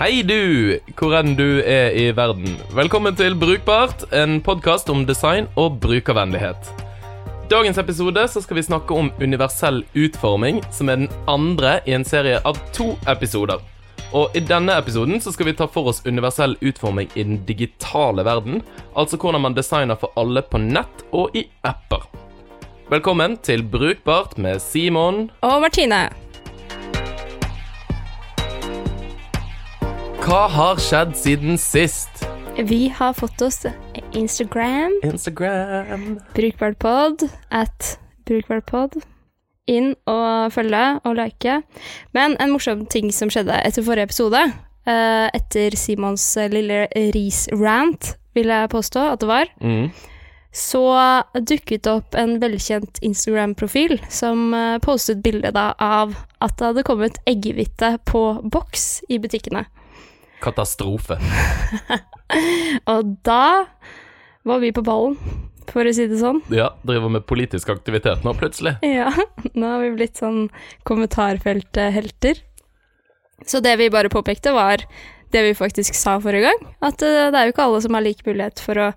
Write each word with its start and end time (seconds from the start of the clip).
Hei 0.00 0.22
du, 0.24 0.78
hvor 0.96 1.12
enn 1.18 1.34
du 1.36 1.58
er 1.60 1.92
i 1.92 2.06
verden. 2.16 2.54
Velkommen 2.72 3.12
til 3.18 3.34
Brukbart, 3.36 4.06
en 4.16 4.38
podkast 4.40 4.88
om 4.88 5.02
design 5.04 5.44
og 5.60 5.74
brukervennlighet. 5.82 6.70
Dagens 7.52 7.76
episode 7.82 8.22
skal 8.32 8.56
vi 8.56 8.64
snakke 8.64 8.96
om 8.96 9.10
universell 9.20 9.82
utforming, 9.92 10.62
som 10.72 10.88
er 10.88 11.02
den 11.02 11.10
andre 11.28 11.74
i 11.84 11.92
en 11.92 12.08
serie 12.08 12.38
av 12.48 12.56
to 12.72 12.94
episoder. 13.12 13.60
Og 14.16 14.32
I 14.32 14.40
denne 14.40 14.78
episoden 14.80 15.20
skal 15.20 15.50
vi 15.50 15.56
ta 15.58 15.68
for 15.68 15.92
oss 15.92 16.00
universell 16.08 16.56
utforming 16.64 17.12
i 17.12 17.26
den 17.28 17.44
digitale 17.44 18.24
verden. 18.24 18.64
Altså 18.96 19.20
hvordan 19.20 19.44
man 19.44 19.58
designer 19.60 20.00
for 20.00 20.16
alle 20.16 20.40
på 20.40 20.62
nett 20.64 21.04
og 21.12 21.36
i 21.36 21.44
apper. 21.60 22.08
Velkommen 22.88 23.36
til 23.44 23.68
Brukbart 23.68 24.38
med 24.40 24.64
Simon 24.64 25.26
Og 25.44 25.60
Martine. 25.60 26.29
Hva 30.30 30.44
har 30.46 30.78
skjedd 30.78 31.16
siden 31.18 31.56
sist? 31.58 32.20
Vi 32.54 32.84
har 32.94 33.16
fått 33.18 33.40
oss 33.42 33.64
Instagram, 34.14 34.92
Instagram 35.02 36.04
Brukbarpod 36.36 37.24
at 37.50 37.88
brukbarpod. 38.30 39.00
Inn 39.66 39.96
og 40.06 40.52
følge 40.54 40.84
og 41.02 41.16
like. 41.18 41.56
Men 42.14 42.36
en 42.38 42.52
morsom 42.54 42.84
ting 42.86 43.10
som 43.10 43.32
skjedde 43.34 43.56
etter 43.58 43.82
forrige 43.82 44.06
episode, 44.06 44.44
eh, 44.86 45.26
etter 45.34 45.74
Simons 45.74 46.28
lille 46.54 46.84
ris-rant, 47.16 48.12
vil 48.38 48.54
jeg 48.54 48.70
påstå 48.70 49.08
at 49.16 49.24
det 49.24 49.32
var, 49.32 49.50
mm. 49.58 49.90
så 50.54 50.84
dukket 51.34 51.88
det 51.88 51.96
opp 51.96 52.14
en 52.14 52.36
velkjent 52.38 53.02
Instagram-profil 53.02 53.98
som 54.06 54.54
eh, 54.54 54.78
postet 54.78 55.26
bilde 55.26 55.50
av 55.58 56.14
at 56.38 56.54
det 56.54 56.70
hadde 56.70 56.86
kommet 56.86 57.18
eggehvite 57.26 57.96
på 58.06 58.24
boks 58.46 59.00
i 59.10 59.18
butikkene. 59.18 59.66
Katastrofe. 60.42 61.18
Og 62.92 63.14
da 63.26 63.44
var 64.46 64.60
vi 64.62 64.72
på 64.72 64.84
ballen, 64.86 65.16
for 65.70 65.86
å 65.86 65.94
si 65.94 66.06
det 66.10 66.18
sånn. 66.20 66.40
Ja, 66.54 66.72
driver 66.86 67.12
med 67.12 67.26
politisk 67.28 67.70
aktivitet 67.72 68.24
nå, 68.26 68.34
plutselig. 68.38 68.76
Ja, 68.86 69.10
nå 69.58 69.72
har 69.74 69.84
vi 69.84 69.94
blitt 69.98 70.20
sånn 70.20 70.48
kommentarfelthelter. 70.88 72.42
Så 73.46 73.62
det 73.64 73.76
vi 73.80 73.92
bare 73.92 74.12
påpekte, 74.12 74.52
var 74.56 74.84
det 75.30 75.44
vi 75.46 75.54
faktisk 75.54 75.94
sa 75.94 76.16
forrige 76.22 76.50
gang. 76.50 76.64
At 76.84 77.02
eh, 77.06 77.28
det 77.30 77.38
er 77.38 77.48
jo 77.48 77.54
ikke 77.54 77.68
alle 77.68 77.82
som 77.84 77.96
har 77.96 78.04
lik 78.04 78.24
mulighet 78.26 78.60
for 78.62 78.80
å 78.80 78.88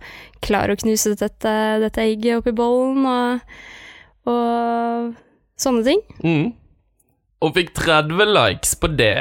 klare 0.44 0.74
å 0.74 0.80
knuse 0.82 1.14
dette, 1.20 1.54
dette 1.84 2.04
egget 2.04 2.42
oppi 2.42 2.56
bollen 2.58 3.06
og, 3.08 3.54
og 4.30 5.14
sånne 5.62 5.86
ting. 5.88 6.04
Mm. 6.26 6.48
Og 7.44 7.58
fikk 7.58 7.74
30 7.76 8.30
likes 8.32 8.72
på 8.80 8.88
det. 8.96 9.18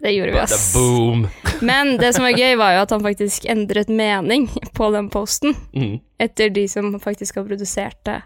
Det 0.00 0.14
gjorde 0.14 0.32
vi, 0.32 0.40
ass. 0.40 0.72
boom. 0.72 1.26
Men 1.60 1.96
det 2.00 2.14
som 2.16 2.24
var 2.24 2.36
gøy, 2.36 2.54
var 2.56 2.72
jo 2.76 2.82
at 2.86 2.94
han 2.94 3.04
faktisk 3.04 3.44
endret 3.52 3.92
mening 3.92 4.48
på 4.76 4.88
den 4.94 5.10
posten. 5.12 5.56
Mm. 5.76 6.00
etter 6.18 6.48
de 6.50 6.64
som 6.68 6.94
faktisk 7.00 7.36
har 7.36 7.44
produsert 7.44 7.98
det, 8.08 8.22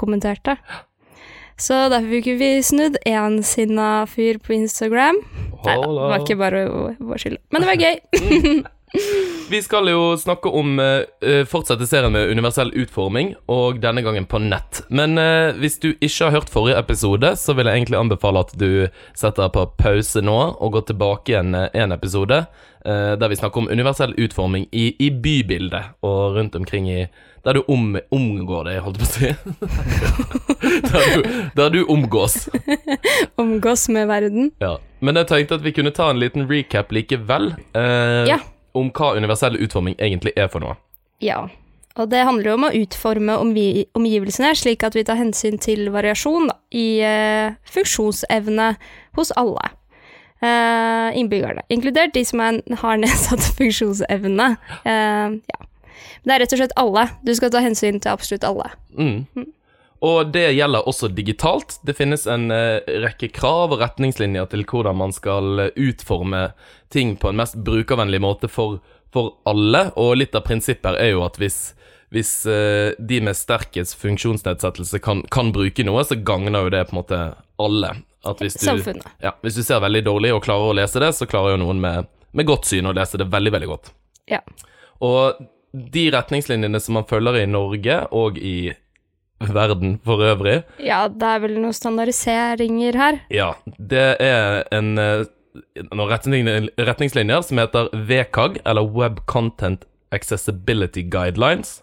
kommenterte. 0.00 0.56
Så 1.60 1.76
derfor 1.92 2.10
fikk 2.16 2.32
vi 2.40 2.48
snudd 2.66 2.96
én 3.06 3.42
sinna 3.46 4.06
fyr 4.10 4.40
på 4.42 4.56
Instagram. 4.56 5.20
Nei 5.64 5.76
da, 5.78 5.86
det 5.86 6.08
var 6.10 6.24
ikke 6.24 6.38
bare 6.40 6.64
vår 6.98 7.20
skyld. 7.22 7.38
Men 7.54 7.62
det 7.62 7.70
var 7.70 7.84
gøy. 7.84 8.64
Vi 9.50 9.58
skal 9.62 9.88
jo 9.90 10.14
snakke 10.18 10.48
om 10.48 10.78
uh, 10.80 11.44
fortsette 11.50 11.86
serien 11.86 12.12
med 12.14 12.30
universell 12.32 12.70
utforming, 12.80 13.34
og 13.50 13.80
denne 13.82 14.02
gangen 14.06 14.24
på 14.30 14.40
nett. 14.42 14.80
Men 14.88 15.18
uh, 15.20 15.52
hvis 15.60 15.76
du 15.82 15.90
ikke 15.98 16.28
har 16.28 16.34
hørt 16.38 16.52
forrige 16.52 16.78
episode, 16.80 17.34
så 17.38 17.54
vil 17.54 17.68
jeg 17.68 17.82
egentlig 17.82 18.00
anbefale 18.00 18.44
at 18.46 18.54
du 18.58 18.86
setter 19.18 19.50
på 19.54 19.66
pause 19.78 20.22
nå 20.24 20.38
og 20.54 20.72
går 20.78 20.86
tilbake 20.92 21.34
igjen 21.34 21.52
en 21.60 21.94
episode 21.94 22.40
uh, 22.46 23.12
der 23.20 23.30
vi 23.30 23.38
snakker 23.38 23.62
om 23.64 23.68
universell 23.70 24.16
utforming 24.16 24.66
i, 24.72 24.88
i 25.02 25.10
bybildet 25.12 25.92
og 26.06 26.38
rundt 26.38 26.56
omkring 26.58 26.88
i 26.90 27.04
Der 27.44 27.58
du 27.58 27.64
om, 27.68 27.98
omgår 28.08 28.64
det, 28.70 28.78
holdt 28.80 29.02
jeg 29.02 29.04
på 29.04 29.10
å 29.10 29.12
si. 29.12 30.14
der, 30.94 31.04
du, 31.12 31.34
der 31.58 31.74
du 31.74 31.82
omgås. 31.92 32.48
Omgås 33.36 33.88
med 33.92 34.08
verden. 34.08 34.48
Ja. 34.64 34.78
Men 35.04 35.20
jeg 35.20 35.28
tenkte 35.28 35.58
at 35.58 35.64
vi 35.66 35.74
kunne 35.76 35.92
ta 35.92 36.08
en 36.08 36.22
liten 36.22 36.48
recap 36.48 36.92
likevel. 36.96 37.52
Eh, 37.76 38.24
Ja. 38.32 38.40
Om 38.74 38.90
hva 38.94 39.12
universell 39.18 39.58
utforming 39.62 39.94
egentlig 40.02 40.34
er 40.36 40.48
for 40.50 40.64
noe. 40.64 40.74
Ja. 41.22 41.44
Og 41.94 42.10
det 42.10 42.24
handler 42.26 42.50
jo 42.50 42.56
om 42.58 42.66
å 42.66 42.72
utforme 42.74 43.36
omgi 43.38 43.84
omgivelsene 43.94 44.50
slik 44.58 44.82
at 44.82 44.96
vi 44.98 45.04
tar 45.06 45.20
hensyn 45.20 45.60
til 45.62 45.92
variasjon 45.94 46.48
da, 46.50 46.56
i 46.74 46.98
eh, 47.06 47.54
funksjonsevne 47.70 48.72
hos 49.14 49.30
alle. 49.38 49.68
Eh, 50.42 51.18
innbyggerne, 51.20 51.62
inkludert 51.72 52.16
de 52.16 52.24
som 52.26 52.42
er, 52.42 52.58
har 52.82 52.98
nedsatt 53.04 53.46
funksjonsevne. 53.60 54.48
Eh, 54.82 55.38
ja. 55.54 55.60
Det 56.24 56.32
er 56.34 56.42
rett 56.42 56.56
og 56.56 56.60
slett 56.60 56.78
alle. 56.80 57.06
Du 57.22 57.34
skal 57.36 57.52
ta 57.54 57.62
hensyn 57.62 58.00
til 58.00 58.10
absolutt 58.10 58.46
alle. 58.48 58.72
Mm. 58.98 59.46
Og 60.04 60.32
det 60.32 60.50
gjelder 60.52 60.88
også 60.88 61.08
digitalt. 61.08 61.78
Det 61.82 61.94
finnes 61.96 62.26
en 62.28 62.50
eh, 62.52 62.82
rekke 63.06 63.30
krav 63.32 63.72
og 63.72 63.80
retningslinjer 63.80 64.50
til 64.52 64.66
hvordan 64.68 64.98
man 65.00 65.14
skal 65.16 65.62
eh, 65.62 65.78
utforme 65.80 66.50
ting 66.92 67.14
på 67.16 67.30
en 67.30 67.40
mest 67.40 67.56
brukervennlig 67.64 68.20
måte 68.20 68.50
for, 68.52 68.82
for 69.14 69.38
alle, 69.48 69.86
og 69.96 70.18
litt 70.20 70.36
av 70.36 70.44
prinsippet 70.44 71.00
er 71.00 71.14
jo 71.14 71.24
at 71.24 71.40
hvis, 71.40 71.58
hvis 72.12 72.34
eh, 72.50 72.92
de 72.98 73.22
med 73.24 73.38
sterkest 73.38 73.96
funksjonsnedsettelse 74.02 75.00
kan, 75.00 75.24
kan 75.32 75.54
bruke 75.56 75.86
noe, 75.88 76.04
så 76.04 76.20
gagner 76.20 76.68
jo 76.68 76.74
det 76.76 76.84
på 76.90 76.98
en 76.98 77.00
måte 77.00 77.22
alle. 77.64 77.96
Hvis 78.40 78.60
du, 78.60 79.00
ja, 79.24 79.34
hvis 79.40 79.56
du 79.56 79.64
ser 79.64 79.82
veldig 79.84 80.04
dårlig 80.04 80.36
og 80.36 80.44
klarer 80.44 80.68
å 80.68 80.76
lese 80.76 81.00
det, 81.00 81.14
så 81.16 81.28
klarer 81.28 81.56
jo 81.56 81.64
noen 81.64 81.80
med, 81.80 82.12
med 82.36 82.48
godt 82.48 82.68
syn 82.68 82.88
å 82.88 82.94
lese 82.96 83.20
det 83.20 83.30
veldig, 83.32 83.56
veldig 83.56 83.72
godt. 83.72 83.92
Ja. 84.28 84.44
Og 85.04 85.44
de 85.74 86.06
retningslinjene 86.12 86.80
som 86.80 87.00
man 87.00 87.08
følger 87.08 87.40
i 87.40 87.50
Norge 87.50 88.02
og 88.14 88.36
i 88.38 88.72
verden 89.40 89.98
for 90.04 90.22
øvrig, 90.24 90.62
ja, 90.78 91.04
det 91.08 91.30
er 91.30 91.40
vel 91.42 91.56
noen 91.58 91.74
standardiseringer 91.76 92.98
her. 93.00 93.22
ja, 93.34 93.54
det 93.78 94.06
er 94.22 94.62
en 94.74 94.98
eh, 94.98 95.24
noen 95.92 96.10
retningslinjer, 96.10 96.68
retningslinjer 96.88 97.42
som 97.46 97.60
heter 97.62 97.90
WCAG, 97.94 98.60
eller 98.66 98.86
Web 98.90 99.24
Content 99.30 99.84
Accessibility 100.14 101.04
Guidelines, 101.10 101.80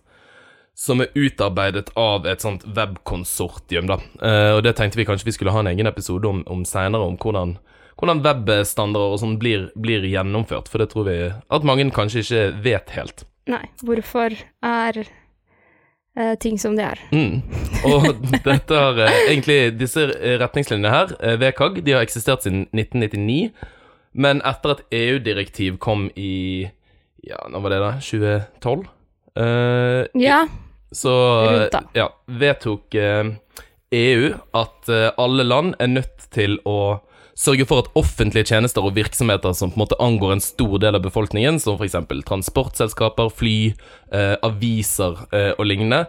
som 0.76 1.04
er 1.04 1.12
utarbeidet 1.16 1.92
av 2.00 2.26
et 2.28 2.44
sånt 2.44 2.64
webkonsortium, 2.76 3.90
da. 3.92 4.00
Eh, 4.24 4.52
og 4.58 4.64
det 4.66 4.76
tenkte 4.80 5.00
vi 5.00 5.08
kanskje 5.08 5.30
vi 5.30 5.36
skulle 5.36 5.54
ha 5.54 5.64
en 5.64 5.72
egen 5.72 5.90
episode 5.90 6.28
om, 6.28 6.44
om 6.52 6.64
seinere, 6.68 7.06
om 7.06 7.20
hvordan, 7.22 7.58
hvordan 8.00 8.24
webstandarder 8.26 9.16
og 9.16 9.22
sånn 9.22 9.38
blir, 9.42 9.70
blir 9.80 10.08
gjennomført, 10.08 10.72
for 10.72 10.82
det 10.82 10.92
tror 10.94 11.08
vi 11.10 11.18
at 11.32 11.68
mange 11.68 11.90
kanskje 11.96 12.26
ikke 12.26 12.46
vet 12.66 12.96
helt. 12.98 13.26
Nei, 13.52 13.66
hvorfor 13.84 14.36
er 14.64 15.04
eh, 16.18 16.34
ting 16.40 16.58
som 16.60 16.76
de 16.78 16.84
er? 16.86 17.00
Mm. 17.12 17.42
Og 17.88 18.08
dette 18.48 18.78
har 18.78 19.00
eh, 19.06 19.20
egentlig 19.32 19.60
Disse 19.80 20.08
retningslinjene 20.42 20.92
her, 20.94 21.14
eh, 21.22 21.38
WCAG, 21.42 21.82
de 21.86 21.96
har 21.96 22.06
eksistert 22.06 22.44
siden 22.48 22.66
1999. 22.74 23.52
Men 24.14 24.42
etter 24.46 24.76
at 24.76 24.82
EU-direktiv 24.92 25.78
kom 25.80 26.10
i 26.20 26.70
Ja, 27.24 27.38
når 27.50 27.62
var 27.62 27.70
det, 27.76 27.80
da? 27.84 27.92
2012? 28.02 28.88
Eh, 29.38 30.06
Ja, 30.20 30.42
så 30.92 31.14
Rundt 31.48 31.72
da. 31.72 31.82
ja, 31.96 32.10
vedtok 32.28 32.96
EU 33.92 34.34
at 34.56 34.90
eh, 34.90 35.10
alle 35.20 35.44
land 35.44 35.76
er 35.80 35.88
nødt 35.92 36.26
til 36.32 36.58
å 36.68 37.00
sørge 37.38 37.66
for 37.70 37.84
at 37.84 37.92
offentlige 38.00 38.50
tjenester 38.52 38.86
og 38.86 38.96
virksomheter 38.96 39.54
som 39.58 39.72
på 39.72 39.80
en 39.80 39.84
måte 39.84 40.00
angår 40.04 40.36
en 40.36 40.44
stor 40.44 40.78
del 40.84 40.98
av 40.98 41.04
befolkningen, 41.06 41.60
som 41.60 41.78
f.eks. 41.80 41.96
transportselskaper, 42.28 43.32
fly, 43.34 43.56
eh, 44.12 44.36
aviser 44.44 45.24
eh, 45.32 45.52
og 45.58 45.66
lignende, 45.70 46.06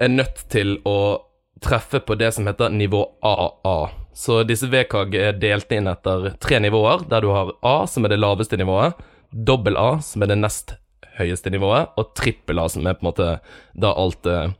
er 0.00 0.12
nødt 0.12 0.44
til 0.52 0.78
å 0.88 1.22
treffe 1.60 2.00
på 2.00 2.16
det 2.16 2.32
som 2.32 2.46
heter 2.48 2.72
nivå 2.72 3.02
AA. 3.20 3.78
Så 4.16 4.42
disse 4.48 4.68
VKG 4.70 5.16
er 5.20 5.40
delt 5.40 5.72
inn 5.72 5.88
etter 5.90 6.32
tre 6.40 6.60
nivåer, 6.62 7.04
der 7.10 7.24
du 7.24 7.30
har 7.34 7.52
A, 7.62 7.86
som 7.86 8.04
er 8.04 8.14
det 8.14 8.20
laveste 8.20 8.58
nivået, 8.60 8.96
dobbel 9.30 9.76
A, 9.78 9.90
som 10.04 10.24
er 10.24 10.32
det 10.32 10.40
nest 10.40 10.74
høyeste 11.20 11.52
nivået, 11.52 11.92
og 12.00 12.14
trippel 12.16 12.62
A, 12.62 12.66
som 12.72 12.86
er 12.86 12.96
på 12.96 13.04
en 13.04 13.10
måte 13.10 13.28
da 13.76 13.92
alt 13.92 14.26
er 14.26 14.54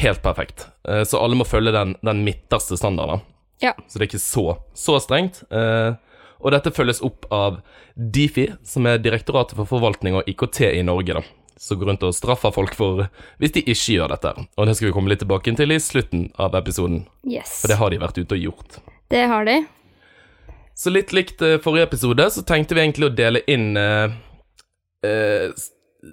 helt 0.00 0.22
perfekt. 0.22 0.68
Eh, 0.88 1.02
Så 1.04 1.18
alle 1.18 1.36
må 1.36 1.44
følge 1.48 1.74
den, 1.74 1.96
den 2.04 2.24
midterste 2.24 2.78
standarden. 2.78 3.24
Ja. 3.62 3.72
Så 3.88 3.98
det 3.98 4.04
er 4.04 4.10
ikke 4.10 4.22
så, 4.22 4.44
så 4.76 4.98
strengt. 5.00 5.42
Eh, 5.50 5.94
og 6.40 6.52
dette 6.52 6.70
følges 6.76 7.00
opp 7.02 7.24
av 7.32 7.60
Difi, 7.96 8.50
som 8.66 8.86
er 8.86 8.98
Direktoratet 9.00 9.56
for 9.56 9.68
forvaltning 9.70 10.18
og 10.18 10.26
IKT 10.28 10.60
i 10.74 10.82
Norge, 10.84 11.16
da. 11.16 11.22
Som 11.56 11.78
går 11.80 11.88
rundt 11.88 12.02
og 12.04 12.12
straffer 12.12 12.52
folk 12.52 12.74
for 12.76 13.06
hvis 13.40 13.54
de 13.54 13.62
ikke 13.64 13.94
gjør 13.96 14.12
dette. 14.12 14.34
Og 14.60 14.68
det 14.68 14.74
skal 14.76 14.90
vi 14.90 14.92
komme 14.98 15.08
litt 15.08 15.22
tilbake 15.24 15.54
til 15.56 15.72
i 15.72 15.78
slutten 15.80 16.26
av 16.36 16.54
episoden, 16.58 17.06
Yes. 17.24 17.62
for 17.62 17.72
det 17.72 17.78
har 17.80 17.90
de 17.94 18.02
vært 18.02 18.18
ute 18.20 18.36
og 18.36 18.44
gjort. 18.50 18.76
Det 19.08 19.22
har 19.30 19.48
de. 19.48 19.56
Så 20.76 20.92
litt 20.92 21.14
likt 21.16 21.40
eh, 21.40 21.56
forrige 21.64 21.88
episode, 21.88 22.28
så 22.34 22.44
tenkte 22.44 22.76
vi 22.76 22.82
egentlig 22.84 23.08
å 23.08 23.14
dele 23.16 23.40
inn 23.48 23.70
eh, 23.80 24.12
eh, 25.08 25.48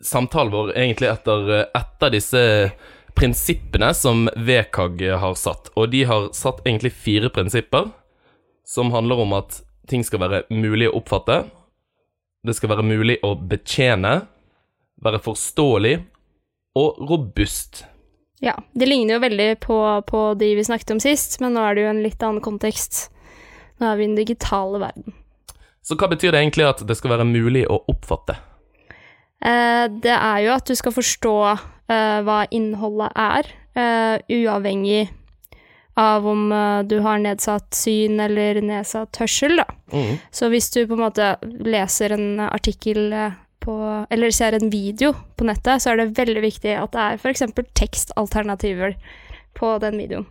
samtalen 0.08 0.54
vår 0.56 0.72
egentlig 0.80 1.10
etter, 1.12 1.50
eh, 1.60 1.66
etter 1.76 2.14
disse 2.16 2.44
prinsippene 3.16 3.94
som 3.94 4.28
VKG 4.36 5.14
har 5.22 5.36
satt. 5.40 5.72
Og 5.76 5.92
de 5.94 6.04
har 6.10 6.32
satt 6.36 6.64
egentlig 6.66 6.94
fire 6.94 7.30
prinsipper 7.34 7.92
som 8.68 8.92
handler 8.94 9.24
om 9.24 9.36
at 9.38 9.62
ting 9.90 10.04
skal 10.08 10.24
være 10.24 10.44
mulig 10.54 10.88
å 10.90 10.98
oppfatte, 11.02 11.44
det 12.44 12.56
skal 12.58 12.74
være 12.74 12.86
mulig 12.86 13.18
å 13.24 13.34
betjene, 13.40 14.14
være 15.04 15.20
forståelig 15.24 15.96
og 16.80 17.02
robust. 17.10 17.86
Ja, 18.44 18.58
det 18.76 18.90
ligner 18.90 19.16
jo 19.18 19.24
veldig 19.24 19.50
på, 19.64 19.78
på 20.08 20.24
de 20.40 20.50
vi 20.58 20.66
snakket 20.68 20.96
om 20.96 21.04
sist, 21.04 21.38
men 21.40 21.56
nå 21.56 21.64
er 21.64 21.76
det 21.76 21.86
jo 21.86 21.92
en 21.94 22.02
litt 22.04 22.24
annen 22.24 22.44
kontekst. 22.44 23.06
Nå 23.80 23.88
er 23.88 24.00
vi 24.00 24.08
i 24.08 24.10
den 24.10 24.20
digitale 24.20 24.82
verden. 24.82 25.16
Så 25.84 25.96
hva 26.00 26.10
betyr 26.12 26.32
det 26.32 26.42
egentlig 26.42 26.68
at 26.68 26.84
det 26.88 26.98
skal 27.00 27.16
være 27.16 27.28
mulig 27.28 27.64
å 27.72 27.80
oppfatte? 27.92 28.36
Eh, 29.44 29.86
det 30.04 30.16
er 30.16 30.44
jo 30.46 30.54
at 30.56 30.68
du 30.68 30.76
skal 30.80 30.96
forstå 30.96 31.36
hva 31.88 32.44
innholdet 32.56 33.12
er, 33.20 33.50
eh, 33.76 34.22
uavhengig 34.32 35.10
av 35.94 36.28
om 36.28 36.52
eh, 36.52 36.84
du 36.84 37.00
har 37.00 37.22
nedsatt 37.22 37.76
syn 37.76 38.20
eller 38.20 38.62
nedsatt 38.62 39.18
hørsel, 39.22 39.58
da. 39.62 39.68
Mm. 39.94 40.18
Så 40.32 40.50
hvis 40.50 40.72
du 40.74 40.84
på 40.88 40.98
en 40.98 41.06
måte 41.06 41.34
leser 41.44 42.16
en 42.16 42.44
artikkel 42.50 43.14
eh, 43.14 43.40
på 43.64 43.74
Eller 44.12 44.32
ser 44.36 44.52
en 44.58 44.68
video 44.70 45.14
på 45.40 45.46
nettet, 45.48 45.80
så 45.80 45.94
er 45.94 46.02
det 46.02 46.18
veldig 46.18 46.42
viktig 46.44 46.74
at 46.76 46.92
det 46.92 47.00
er 47.00 47.14
f.eks. 47.22 47.46
tekstalternativer 47.80 48.98
på 49.56 49.70
den 49.80 50.02
videoen. 50.02 50.26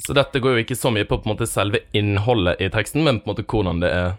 Så 0.00 0.16
dette 0.16 0.40
går 0.40 0.56
jo 0.56 0.62
ikke 0.62 0.78
så 0.78 0.88
mye 0.94 1.04
på, 1.04 1.18
på 1.20 1.28
måte, 1.28 1.44
selve 1.44 1.82
innholdet 1.92 2.62
i 2.64 2.70
teksten, 2.72 3.04
men 3.04 3.20
på 3.20 3.28
en 3.28 3.34
måte 3.34 3.44
hvordan 3.44 3.84
det 3.84 3.90
er 3.92 4.16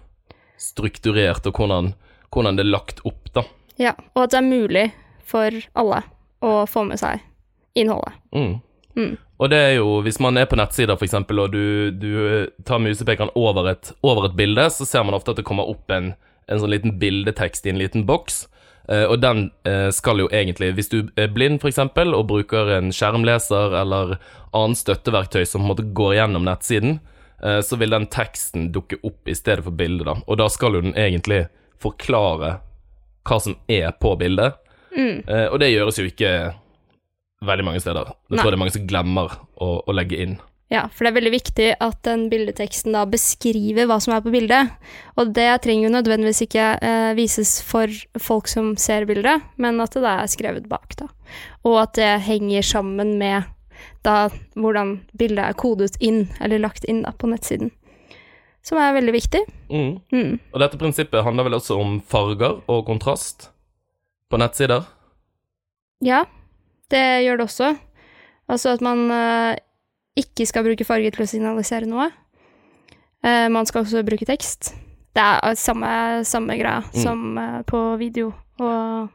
strukturert, 0.61 1.41
og 1.49 1.57
hvordan, 1.57 1.89
hvordan 2.29 2.59
det 2.59 2.67
er 2.67 2.69
lagt 2.69 3.01
opp, 3.01 3.33
da. 3.33 3.47
Ja, 3.81 3.95
og 4.13 4.27
at 4.27 4.35
det 4.35 4.43
er 4.43 4.51
mulig 4.51 4.85
for 5.25 5.57
alle 5.73 6.03
å 6.43 6.63
få 6.69 6.85
med 6.87 7.01
seg 7.01 7.23
innholdet. 7.79 8.19
Mm. 8.35 8.59
Mm. 8.95 9.15
Og 9.41 9.49
det 9.49 9.59
er 9.59 9.73
jo, 9.79 9.97
hvis 10.05 10.19
man 10.21 10.37
er 10.37 10.47
på 10.47 10.57
nettsider 10.59 10.99
eksempel, 11.01 11.41
og 11.43 11.55
du, 11.55 11.91
du 11.91 12.11
tar 12.67 12.81
musepekeren 12.83 13.33
over 13.39 13.71
et, 13.73 13.91
over 14.05 14.29
et 14.29 14.37
bilde, 14.37 14.67
så 14.71 14.85
ser 14.87 15.05
man 15.07 15.17
ofte 15.17 15.33
at 15.33 15.41
det 15.41 15.47
kommer 15.47 15.69
opp 15.69 15.91
en, 15.91 16.13
en 16.47 16.61
sånn 16.61 16.71
liten 16.71 16.97
bildetekst 17.01 17.65
i 17.67 17.73
en 17.73 17.81
liten 17.81 18.05
boks. 18.07 18.45
Eh, 18.89 19.05
og 19.07 19.21
den 19.23 19.47
eh, 19.67 19.89
skal 19.95 20.21
jo 20.21 20.29
egentlig, 20.31 20.73
hvis 20.77 20.91
du 20.91 20.97
er 21.19 21.31
blind 21.33 21.63
eksempel, 21.65 22.13
og 22.15 22.29
bruker 22.31 22.75
en 22.77 22.91
skjermleser 22.95 23.75
eller 23.81 24.17
annen 24.51 24.77
støtteverktøy 24.77 25.43
som 25.47 25.63
på 25.63 25.65
en 25.65 25.71
måte 25.71 25.89
går 25.95 26.17
gjennom 26.19 26.47
nettsiden, 26.47 26.99
eh, 27.43 27.61
så 27.65 27.79
vil 27.79 27.95
den 27.95 28.09
teksten 28.11 28.71
dukke 28.75 28.99
opp 29.03 29.27
i 29.27 29.37
stedet 29.37 29.65
for 29.65 29.75
bildet, 29.75 30.07
da. 30.09 30.19
Og 30.27 30.39
da 30.39 30.49
skal 30.51 30.77
jo 30.77 30.85
den 30.85 30.97
egentlig 30.99 31.47
forklare 31.83 32.57
hva 33.27 33.39
som 33.39 33.55
er 33.71 33.91
på 33.99 34.15
bildet. 34.19 34.59
Mm. 34.93 35.23
Eh, 35.27 35.47
og 35.49 35.59
det 35.61 35.73
gjøres 35.73 35.99
jo 35.99 36.07
ikke 36.09 36.33
veldig 37.43 37.67
mange 37.67 37.83
steder. 37.83 38.13
Det 38.29 38.39
tror 38.39 38.47
jeg 38.47 38.53
det 38.53 38.57
er 38.59 38.63
mange 38.63 38.75
som 38.75 38.89
glemmer 38.89 39.37
å, 39.61 39.69
å 39.83 39.95
legge 39.95 40.19
inn. 40.23 40.37
Ja, 40.73 40.87
for 40.89 41.05
det 41.05 41.11
er 41.11 41.17
veldig 41.19 41.33
viktig 41.35 41.65
at 41.85 41.99
den 42.07 42.23
bildeteksten 42.31 42.95
da 42.95 43.03
beskriver 43.05 43.85
hva 43.89 43.99
som 44.01 44.15
er 44.15 44.23
på 44.25 44.31
bildet. 44.33 44.71
Og 45.21 45.33
det 45.35 45.49
trenger 45.65 45.85
jo 45.85 45.93
nødvendigvis 45.93 46.45
ikke 46.47 46.69
eh, 46.81 47.11
vises 47.17 47.59
for 47.67 47.91
folk 48.17 48.49
som 48.49 48.71
ser 48.81 49.05
bildet, 49.09 49.43
men 49.61 49.81
at 49.83 49.93
det 49.93 50.01
da 50.05 50.15
er 50.23 50.31
skrevet 50.31 50.65
bak, 50.71 50.95
da. 50.97 51.11
Og 51.67 51.77
at 51.83 51.93
det 51.99 52.09
henger 52.25 52.65
sammen 52.65 53.17
med 53.21 53.51
da 54.07 54.31
hvordan 54.57 54.97
bildet 55.19 55.45
er 55.45 55.59
kodet 55.59 55.93
inn, 56.03 56.25
eller 56.41 56.63
lagt 56.63 56.87
inn 56.89 57.03
da 57.05 57.13
på 57.13 57.29
nettsiden. 57.29 57.69
Som 58.63 58.79
er 58.79 58.95
veldig 58.95 59.13
viktig. 59.13 59.43
Mm. 59.69 59.97
Mm. 60.15 60.35
Og 60.55 60.61
dette 60.63 60.79
prinsippet 60.79 61.25
handler 61.25 61.49
vel 61.49 61.59
også 61.59 61.77
om 61.77 61.97
farger 62.07 62.61
og 62.71 62.85
kontrast 62.87 63.51
på 64.33 64.41
nettsider? 64.41 64.87
Ja, 66.03 66.23
det 66.91 67.03
gjør 67.23 67.39
det 67.39 67.45
også. 67.47 67.73
Altså 68.51 68.73
at 68.75 68.81
man 68.83 69.05
uh, 69.13 69.53
ikke 70.19 70.47
skal 70.49 70.65
bruke 70.65 70.87
farge 70.87 71.13
til 71.13 71.25
å 71.25 71.29
signalisere 71.29 71.89
noe. 71.89 72.09
Uh, 73.23 73.47
man 73.53 73.69
skal 73.69 73.85
også 73.85 74.03
bruke 74.05 74.27
tekst. 74.27 74.73
Det 75.13 75.21
er 75.21 75.43
eh, 75.45 75.57
samme, 75.59 75.89
samme 76.25 76.57
greia 76.57 76.81
Mm. 76.89 77.01
som 77.03 77.37
uh, 77.37 77.61
på 77.69 77.79
video 78.01 78.33
og, 78.59 79.13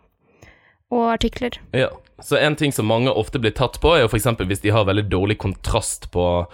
og 0.94 1.04
artikler. 1.12 1.58
Ja. 1.74 1.90
Så 2.22 2.38
en 2.38 2.56
ting 2.58 2.72
som 2.74 2.86
mange 2.86 3.12
ofte 3.14 3.38
blir 3.38 3.54
tatt 3.54 3.76
på, 3.82 3.92
er 3.94 4.02
jo 4.02 4.08
f.eks. 4.10 4.26
hvis 4.46 4.62
de 4.64 4.72
har 4.74 4.86
veldig 4.88 5.04
dårlig 5.10 5.36
kontrast 5.38 6.08
på, 6.10 6.46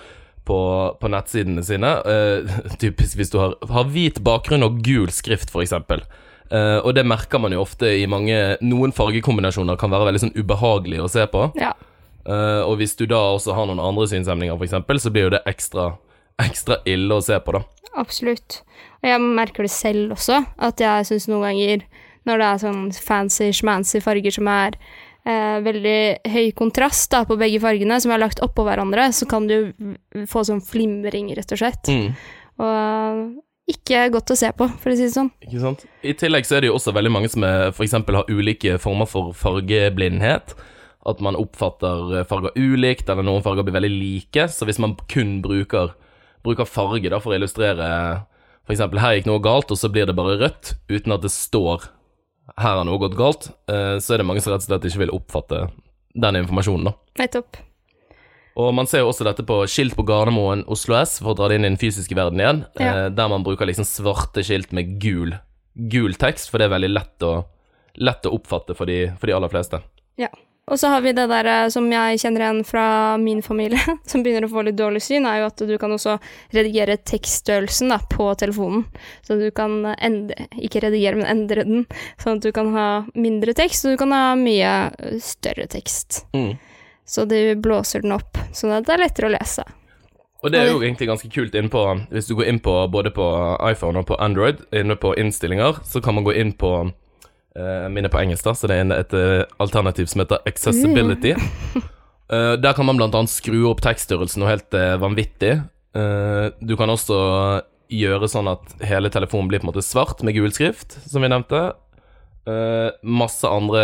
på, 0.45 0.59
på 1.01 1.09
nettsidene 1.13 1.65
sine. 1.65 1.93
Uh, 2.05 2.59
typisk 2.83 3.21
hvis 3.21 3.33
du 3.33 3.39
har, 3.41 3.57
har 3.71 3.89
hvit 3.93 4.21
bakgrunn 4.25 4.67
og 4.67 4.83
gul 4.85 5.13
skrift, 5.13 5.53
f.eks. 5.53 5.77
Uh, 6.53 6.79
og 6.85 6.93
det 6.97 7.07
merker 7.09 7.41
man 7.41 7.55
jo 7.55 7.63
ofte 7.65 7.89
i 7.97 8.05
mange 8.11 8.37
Noen 8.63 8.93
fargekombinasjoner 8.95 9.79
kan 9.81 9.91
være 9.91 10.11
veldig 10.11 10.21
sånn 10.27 10.35
ubehagelig 10.37 11.01
å 11.03 11.11
se 11.11 11.25
på. 11.33 11.49
Ja. 11.59 11.73
Uh, 12.25 12.63
og 12.65 12.79
hvis 12.81 12.97
du 12.97 13.07
da 13.09 13.21
også 13.35 13.57
har 13.57 13.69
noen 13.69 13.83
andre 13.83 14.07
synshemninger, 14.11 14.57
f.eks., 14.57 15.05
så 15.05 15.13
blir 15.13 15.29
jo 15.29 15.35
det 15.37 15.43
ekstra, 15.51 15.95
ekstra 16.45 16.81
ille 16.89 17.17
å 17.17 17.25
se 17.25 17.39
på, 17.45 17.57
da. 17.57 17.65
Absolutt. 18.01 18.63
Og 19.03 19.11
jeg 19.11 19.23
merker 19.23 19.67
det 19.67 19.73
selv 19.73 20.17
også, 20.17 20.43
at 20.57 20.81
jeg 20.83 21.09
syns 21.11 21.29
noen 21.31 21.49
ganger 21.49 21.85
når 22.25 22.41
det 22.41 22.47
er 22.49 22.63
sånn 22.63 22.85
fancy, 22.97 23.51
schmancy 23.53 24.01
farger 24.03 24.33
som 24.33 24.49
er 24.49 24.79
eh, 25.29 25.59
veldig 25.65 25.99
høy 26.33 26.47
kontrast 26.57 27.11
da, 27.13 27.23
på 27.29 27.37
begge 27.41 27.61
fargene, 27.63 27.99
som 28.01 28.15
er 28.15 28.23
lagt 28.23 28.41
oppå 28.45 28.65
hverandre, 28.67 29.11
så 29.13 29.29
kan 29.29 29.49
du 29.51 29.75
få 30.31 30.45
sånn 30.49 30.63
flimring, 30.65 31.31
rett 31.37 31.53
og 31.53 31.61
slett. 31.61 31.91
Mm. 31.93 32.15
Og 32.65 33.25
ikke 33.71 34.03
godt 34.13 34.33
å 34.35 34.37
se 34.37 34.51
på, 34.57 34.69
for 34.81 34.93
å 34.93 34.97
si 34.99 35.07
det 35.07 35.15
sånn. 35.15 35.31
Ikke 35.45 35.63
sant? 35.63 35.85
I 36.05 36.13
tillegg 36.21 36.47
så 36.49 36.59
er 36.59 36.65
det 36.65 36.71
jo 36.71 36.77
også 36.77 36.93
veldig 36.97 37.13
mange 37.15 37.31
som 37.33 37.47
er, 37.49 37.71
for 37.73 37.87
eksempel 37.87 38.21
har 38.21 38.31
ulike 38.31 38.77
former 38.83 39.09
for 39.09 39.33
fargeblindhet. 39.39 40.55
At 41.05 41.21
man 41.25 41.37
oppfatter 41.37 42.21
eh, 42.21 42.29
farger 42.29 42.57
ulikt, 42.57 43.09
eller 43.13 43.27
noen 43.27 43.45
farger 43.45 43.67
blir 43.67 43.77
veldig 43.77 43.93
like. 43.93 44.47
Så 44.53 44.69
hvis 44.69 44.81
man 44.81 44.97
kun 45.13 45.39
bruker, 45.45 45.93
bruker 46.45 46.69
farge 46.69 47.13
da 47.13 47.21
for 47.21 47.33
å 47.33 47.39
illustrere 47.41 47.89
eksempel 48.73 49.01
her 49.03 49.19
gikk 49.19 49.29
noe 49.29 49.43
galt, 49.45 49.73
og 49.73 49.81
så 49.81 49.91
blir 49.93 50.09
det 50.09 50.17
bare 50.17 50.39
rødt, 50.41 50.75
uten 50.89 51.13
at 51.17 51.25
det 51.25 51.33
står 51.33 51.91
her 52.61 52.79
har 52.79 52.85
noe 52.87 53.01
gått 53.01 53.17
galt, 53.19 53.49
eh, 53.73 53.97
så 54.01 54.15
er 54.15 54.21
det 54.21 54.29
mange 54.29 54.43
som 54.45 54.53
rett 54.53 54.65
og 54.65 54.69
slett 54.69 54.89
ikke 54.89 55.05
vil 55.07 55.15
oppfatte 55.17 55.67
den 56.15 56.41
informasjonen, 56.43 56.91
da. 56.91 56.95
Nettopp. 57.25 57.59
Og 58.57 58.71
man 58.77 58.87
ser 58.87 59.03
jo 59.03 59.09
også 59.11 59.25
dette 59.27 59.43
på 59.47 59.57
skilt 59.67 59.97
på 59.99 60.05
Gardermoen 60.07 60.63
Oslo 60.71 60.95
S, 61.01 61.17
for 61.19 61.33
å 61.33 61.39
dra 61.39 61.49
det 61.51 61.57
inn 61.59 61.67
i 61.67 61.73
den 61.73 61.81
fysiske 61.81 62.15
verden 62.15 62.39
igjen, 62.39 62.65
Ja. 62.79 63.07
eh, 63.07 63.09
der 63.11 63.29
man 63.29 63.43
bruker 63.43 63.67
liksom 63.67 63.85
svarte 63.89 64.45
skilt 64.47 64.71
med 64.73 65.01
gul, 65.03 65.35
gul 65.75 66.15
tekst, 66.15 66.51
for 66.51 66.59
det 66.59 66.69
er 66.71 66.77
veldig 66.79 66.93
lett 66.95 67.23
å, 67.27 67.45
lett 67.99 68.27
å 68.27 68.35
oppfatte 68.39 68.77
for 68.79 68.87
de, 68.87 69.09
for 69.19 69.27
de 69.27 69.35
aller 69.35 69.51
fleste. 69.51 69.83
Ja. 70.17 70.29
Og 70.67 70.79
så 70.81 70.89
har 70.89 71.03
vi 71.05 71.11
det 71.13 71.27
der 71.29 71.45
eh, 71.45 71.69
som 71.69 71.91
jeg 71.93 72.21
kjenner 72.23 72.41
igjen 72.41 72.65
fra 72.65 72.85
min 73.21 73.43
familie, 73.45 73.83
som 74.09 74.23
begynner 74.25 74.47
å 74.47 74.53
få 74.55 74.63
litt 74.65 74.79
dårlig 74.79 75.03
syn, 75.05 75.27
er 75.29 75.43
jo 75.43 75.49
at 75.51 75.59
du 75.69 75.75
kan 75.77 75.93
også 75.93 76.15
redigere 76.55 76.97
tekststørrelsen 76.97 77.91
da, 77.93 77.99
på 78.09 78.31
telefonen. 78.41 78.87
Så 79.27 79.37
du 79.37 79.51
kan 79.51 79.83
endre, 79.99 80.47
ikke 80.57 80.81
redigere, 80.87 81.19
men 81.21 81.27
endre 81.29 81.67
den, 81.69 81.85
sånn 82.23 82.39
at 82.39 82.47
du 82.47 82.53
kan 82.57 82.71
ha 82.73 82.87
mindre 83.19 83.53
tekst, 83.53 83.85
og 83.85 83.93
du 83.93 84.01
kan 84.01 84.15
ha 84.17 84.23
mye 84.41 84.71
eh, 84.95 85.19
større 85.21 85.67
tekst. 85.75 86.23
Mm. 86.33 86.55
Så 87.07 87.25
du 87.29 87.37
blåser 87.61 88.05
den 88.05 88.15
opp, 88.17 88.39
sånn 88.57 88.73
at 88.75 88.87
det 88.89 88.95
er 88.97 89.03
lettere 89.05 89.29
å 89.29 89.35
lese. 89.35 89.65
Og 90.45 90.53
det 90.53 90.61
er 90.61 90.69
jo 90.69 90.83
egentlig 90.83 91.09
ganske 91.09 91.29
kult 91.33 91.55
innpå 91.57 91.83
Hvis 92.13 92.27
du 92.29 92.35
går 92.37 92.51
inn 92.51 92.59
på 92.61 92.73
både 92.93 93.09
på 93.17 93.25
iPhone 93.65 94.03
og 94.03 94.11
på 94.11 94.19
Android, 94.21 94.61
inne 94.77 94.97
på 95.01 95.15
innstillinger, 95.17 95.81
så 95.89 96.03
kan 96.05 96.19
man 96.19 96.27
gå 96.27 96.35
inn 96.37 96.53
på 96.53 96.73
uh, 96.85 97.87
Mine 97.89 98.13
på 98.13 98.21
engelsk, 98.21 98.45
da, 98.45 98.53
så 98.53 98.69
det 98.69 98.77
er 98.77 98.93
et 98.99 99.17
uh, 99.17 99.45
alternativ 99.65 100.13
som 100.13 100.25
heter 100.25 100.45
accessibility. 100.49 101.37
Eh, 102.33 102.55
der 102.57 102.73
kan 102.73 102.87
man 102.89 102.97
blant 102.97 103.15
annet 103.15 103.33
skru 103.33 103.67
opp 103.69 103.83
tekststørrelsen 103.85 104.41
noe 104.41 104.49
helt 104.49 104.77
uh, 104.77 104.97
vanvittig. 104.97 105.59
Eh, 105.95 106.47
du 106.57 106.73
kan 106.81 106.91
også 106.91 107.19
gjøre 107.93 108.31
sånn 108.33 108.49
at 108.51 108.79
hele 108.89 109.11
telefonen 109.13 109.51
blir 109.51 109.61
på 109.61 109.69
en 109.69 109.73
måte 109.75 109.85
svart 109.85 110.23
med 110.25 110.37
gul 110.37 110.53
skrift, 110.55 110.97
som 111.05 111.23
vi 111.25 111.31
nevnte. 111.31 111.67
Eh, 112.47 112.91
masse 113.03 113.49
andre, 113.49 113.83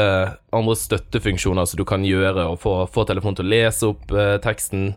andre 0.52 0.74
støttefunksjoner 0.76 1.64
som 1.64 1.78
du 1.80 1.84
kan 1.88 2.04
gjøre, 2.04 2.44
og 2.52 2.58
få, 2.60 2.74
få 2.92 3.06
telefonen 3.08 3.38
til 3.38 3.46
å 3.48 3.52
lese 3.54 3.88
opp 3.88 4.12
uh, 4.12 4.34
teksten. 4.44 4.90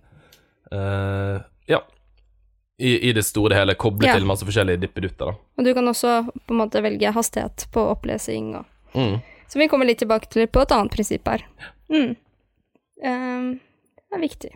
Uh, 0.67 1.39
ja. 1.71 1.79
I, 2.77 2.97
I 3.09 3.13
det 3.15 3.23
store 3.23 3.55
hele. 3.55 3.77
Koble 3.79 4.09
Ja. 4.09 4.17
til 4.17 4.27
masse 4.27 4.43
forskjellige 4.43 4.81
dippedutter, 4.83 5.31
da. 5.31 5.37
Og 5.57 5.63
du 5.63 5.71
kan 5.77 5.87
også 5.87 6.17
på 6.43 6.55
en 6.55 6.59
måte 6.59 6.81
velge 6.83 7.13
hastighet 7.15 7.67
på 7.71 7.89
opplesing 7.95 8.55
og 8.59 8.69
Mm. 8.93 9.15
Så 9.49 9.57
vi 9.57 9.65
kommer 9.67 9.87
litt 9.89 9.97
tilbake 9.97 10.27
til 10.29 10.45
på 10.53 10.61
et 10.61 10.71
annet 10.75 10.93
prinsipp 10.93 11.25
her. 11.25 11.41
Mm. 11.89 12.11
Ehm, 13.01 13.47
det 13.97 14.17
er 14.19 14.21
viktig. 14.21 14.51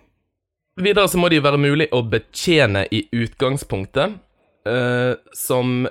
Videre 0.78 1.08
så 1.10 1.18
må 1.18 1.30
det 1.30 1.40
jo 1.40 1.46
være 1.48 1.58
mulig 1.58 1.88
å 1.90 2.04
betjene 2.06 2.84
i 2.94 3.00
utgangspunktet, 3.18 4.20
som 5.34 5.88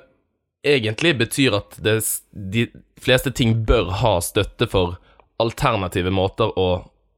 egentlig 0.67 1.17
betyr 1.19 1.57
at 1.61 1.79
det, 1.83 2.01
de 2.33 2.67
fleste 3.03 3.33
ting 3.35 3.55
bør 3.69 3.91
ha 4.03 4.17
støtte 4.25 4.69
for 4.71 4.97
alternative 5.43 6.13
måter 6.15 6.53
å, 6.59 6.69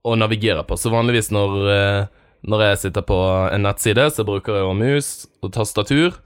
å 0.02 0.16
navigere 0.18 0.64
på. 0.66 0.76
Så 0.78 0.92
vanligvis 0.92 1.30
når, 1.34 1.58
eh, 1.72 2.00
når 2.48 2.64
jeg 2.66 2.80
sitter 2.84 3.06
på 3.08 3.18
en 3.48 3.64
nettside, 3.66 4.08
så 4.14 4.26
bruker 4.26 4.58
jeg 4.58 4.78
mus 4.78 5.12
og 5.42 5.52
tastatur, 5.54 6.18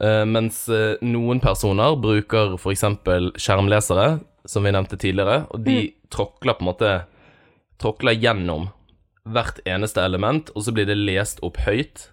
eh, 0.00 0.24
mens 0.28 0.64
eh, 0.72 0.96
noen 1.04 1.42
personer 1.44 1.98
bruker 2.00 2.56
f.eks. 2.58 2.86
skjermlesere, 3.42 4.08
som 4.46 4.66
vi 4.66 4.72
nevnte 4.74 4.98
tidligere, 5.00 5.44
og 5.50 5.62
de 5.66 5.90
tråkler 6.14 6.56
på 6.56 6.64
en 6.64 6.70
måte 6.70 6.90
tråkler 7.82 8.16
gjennom 8.16 8.70
hvert 9.26 9.58
eneste 9.66 10.04
element, 10.06 10.52
og 10.54 10.64
så 10.64 10.72
blir 10.72 10.86
det 10.88 10.96
lest 11.00 11.42
opp 11.44 11.58
høyt, 11.66 12.12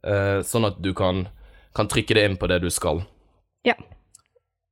sånn 0.00 0.64
at 0.66 0.80
du 0.82 0.90
kan, 0.96 1.26
kan 1.76 1.86
trykke 1.86 2.16
det 2.16 2.24
inn 2.26 2.36
på 2.40 2.48
det 2.50 2.58
du 2.64 2.70
skal. 2.74 3.04
Ja. 3.66 3.76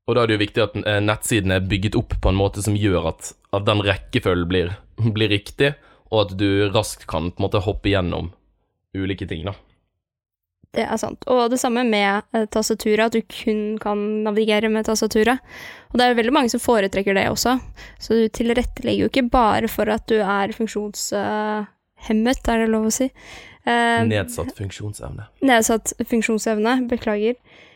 Og 0.09 0.17
da 0.17 0.23
er 0.23 0.31
det 0.31 0.39
jo 0.39 0.45
viktig 0.45 0.65
at 0.65 0.77
eh, 0.81 1.01
nettsiden 1.05 1.53
er 1.53 1.67
bygget 1.69 1.99
opp 1.99 2.17
på 2.23 2.33
en 2.33 2.39
måte 2.39 2.65
som 2.65 2.77
gjør 2.79 3.11
at, 3.13 3.33
at 3.53 3.67
den 3.69 3.83
rekkefølgen 3.85 4.49
blir, 4.49 4.75
blir 5.17 5.33
riktig, 5.33 5.75
og 6.09 6.27
at 6.27 6.37
du 6.41 6.69
raskt 6.73 7.05
kan 7.11 7.31
på 7.33 7.43
en 7.43 7.49
måte 7.49 7.65
hoppe 7.67 7.93
gjennom 7.93 8.31
ulike 8.97 9.29
ting, 9.29 9.45
da. 9.45 9.55
Det 10.77 10.85
er 10.85 10.99
sant. 11.01 11.25
Og 11.33 11.47
det 11.53 11.59
samme 11.61 11.83
med 11.89 12.23
eh, 12.37 12.45
tastaturet, 12.53 13.09
at 13.09 13.17
du 13.17 13.23
kun 13.25 13.79
kan 13.81 14.01
navigere 14.25 14.69
med 14.73 14.85
tastaturet. 14.89 15.41
Og 15.93 16.01
det 16.01 16.05
er 16.05 16.17
veldig 16.19 16.35
mange 16.37 16.53
som 16.53 16.61
foretrekker 16.61 17.17
det 17.17 17.25
også, 17.31 17.57
så 18.01 18.19
du 18.19 18.27
tilrettelegger 18.33 19.07
jo 19.07 19.13
ikke 19.13 19.29
bare 19.33 19.69
for 19.73 19.89
at 19.93 20.05
du 20.13 20.19
er 20.21 20.53
funksjonshemmet, 20.57 22.43
er 22.53 22.65
det 22.65 22.69
lov 22.73 22.89
å 22.91 22.93
si. 22.95 23.09
Eh, 23.69 24.03
Nedsatt 24.09 24.53
funksjonsevne. 24.57 25.29
nedsatt 25.45 25.93
funksjonsevne, 26.09 26.89
beklager, 26.89 27.37
eh, 27.37 27.68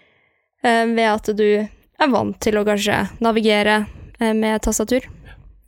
ved 0.62 1.08
at 1.08 1.30
du 1.36 1.46
er 2.02 2.12
vant 2.12 2.38
til 2.42 2.58
å 2.58 2.66
kanskje 2.66 3.04
navigere 3.22 3.82
eh, 4.18 4.32
med 4.34 4.62
tastatur. 4.64 5.08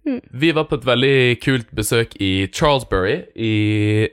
Vi 0.04 0.50
var 0.52 0.66
på 0.68 0.76
et 0.76 0.84
veldig 0.84 1.18
kult 1.40 1.70
besøk 1.72 2.12
i 2.20 2.46
Charlesbury, 2.52 3.22
i, 3.40 3.52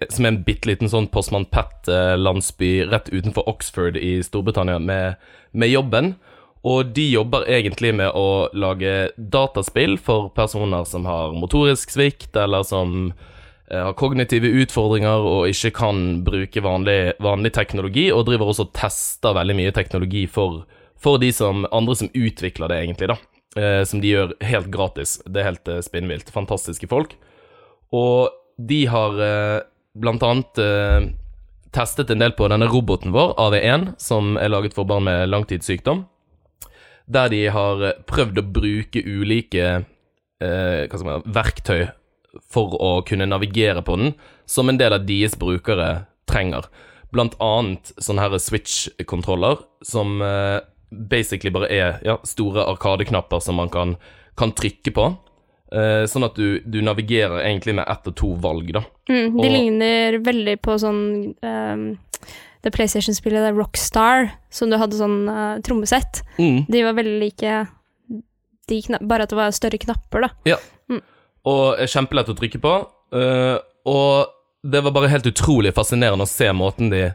som 0.07 0.23
er 0.23 0.31
en 0.31 0.43
bitte 0.45 0.69
liten 0.69 0.91
sånn 0.91 1.09
Postman 1.11 1.49
Pat-landsby 1.51 2.85
rett 2.87 3.09
utenfor 3.11 3.49
Oxford 3.51 3.99
i 3.99 4.21
Storbritannia, 4.23 4.79
med, 4.79 5.19
med 5.51 5.73
jobben. 5.73 6.13
Og 6.63 6.93
de 6.95 7.09
jobber 7.09 7.43
egentlig 7.49 7.91
med 7.97 8.15
å 8.15 8.47
lage 8.53 9.09
dataspill 9.17 9.97
for 9.99 10.29
personer 10.37 10.87
som 10.87 11.09
har 11.09 11.35
motorisk 11.35 11.91
svikt, 11.91 12.31
eller 12.39 12.63
som 12.63 13.11
eh, 13.11 13.29
har 13.71 13.95
kognitive 13.95 14.49
utfordringer 14.63 15.23
og 15.23 15.47
ikke 15.51 15.71
kan 15.77 16.21
bruke 16.27 16.63
vanlig, 16.63 17.13
vanlig 17.23 17.53
teknologi, 17.55 18.09
og 18.11 18.25
driver 18.27 18.51
også 18.51 18.67
og 18.67 18.73
tester 18.75 19.35
veldig 19.37 19.55
mye 19.57 19.73
teknologi 19.75 20.25
for, 20.27 20.65
for 20.99 21.21
de 21.21 21.31
som, 21.35 21.63
andre 21.71 21.95
som 22.01 22.11
utvikler 22.11 22.73
det, 22.73 22.81
egentlig, 22.83 23.11
da. 23.13 23.17
Eh, 23.61 23.81
som 23.87 24.03
de 24.03 24.11
gjør 24.13 24.35
helt 24.47 24.69
gratis. 24.71 25.17
Det 25.27 25.41
er 25.41 25.49
helt 25.49 25.71
eh, 25.71 25.81
spinnvilt. 25.83 26.31
Fantastiske 26.31 26.87
folk. 26.91 27.15
Og 27.95 28.31
de 28.59 28.85
har 28.91 29.19
eh, 29.23 29.57
blant 29.99 30.23
annet 30.23 30.61
eh, 30.61 31.09
testet 31.75 32.11
en 32.11 32.23
del 32.23 32.35
på 32.35 32.47
denne 32.51 32.69
roboten 32.71 33.15
vår, 33.15 33.35
AV1, 33.39 33.93
som 34.01 34.35
er 34.39 34.51
laget 34.51 34.75
for 34.75 34.87
barn 34.87 35.07
med 35.07 35.29
langtidssykdom. 35.31 36.05
Der 37.11 37.31
de 37.31 37.45
har 37.51 37.87
eh, 37.87 37.97
prøvd 38.07 38.39
å 38.39 38.47
bruke 38.59 39.03
ulike 39.03 39.71
eh, 40.43 41.01
verktøy 41.25 41.89
for 42.51 42.75
å 42.81 42.91
kunne 43.07 43.27
navigere 43.29 43.83
på 43.85 43.97
den, 43.99 44.13
som 44.45 44.69
en 44.69 44.79
del 44.79 44.95
av 44.95 45.05
deres 45.07 45.35
brukere 45.39 46.05
trenger. 46.29 46.67
Blant 47.11 47.35
annet 47.43 47.91
sånne 47.99 48.23
her 48.23 48.37
switch-kontroller, 48.39 49.59
som 49.83 50.21
eh, 50.23 50.59
basically 50.91 51.51
bare 51.51 51.71
er 51.71 51.99
ja, 52.07 52.17
store 52.27 52.63
arkadeknapper 52.71 53.43
som 53.43 53.59
man 53.59 53.71
kan, 53.73 53.97
kan 54.39 54.53
trykke 54.55 54.93
på. 54.95 55.09
Eh, 55.71 56.03
sånn 56.11 56.27
at 56.27 56.35
du, 56.39 56.61
du 56.67 56.81
navigerer 56.83 57.43
egentlig 57.45 57.75
med 57.79 57.87
ett 57.91 58.07
og 58.07 58.15
to 58.19 58.31
valg, 58.43 58.71
da. 58.75 58.85
Mm, 59.11 59.27
de 59.37 59.43
Og- 59.43 59.51
ligner 59.55 60.19
veldig 60.23 60.57
på 60.63 60.77
sånn 60.79 61.03
um, 61.43 61.85
det 62.61 62.73
PlayStation-spillet 62.75 63.41
det 63.41 63.51
er 63.53 63.57
Rockstar, 63.59 64.33
som 64.53 64.69
du 64.71 64.77
hadde 64.77 64.99
sånn 64.99 65.23
uh, 65.31 65.59
trommesett. 65.65 66.21
Mm. 66.37 66.65
De 66.71 66.83
var 66.85 66.97
veldig 66.99 67.19
like 67.23 67.61
bare 69.01 69.25
at 69.25 69.31
det 69.33 69.35
var 69.35 69.51
større 69.51 69.79
knapper, 69.81 70.27
da. 70.29 70.29
Og 71.49 71.81
er 71.81 71.89
kjempelett 71.89 72.29
å 72.29 72.37
trykke 72.37 72.61
på. 72.61 72.75
Uh, 73.15 73.57
og 73.89 74.31
det 74.61 74.83
var 74.85 74.93
bare 74.93 75.09
helt 75.09 75.25
utrolig 75.25 75.73
fascinerende 75.73 76.27
å 76.27 76.29
se 76.29 76.51
måten 76.53 76.91
de, 76.93 77.07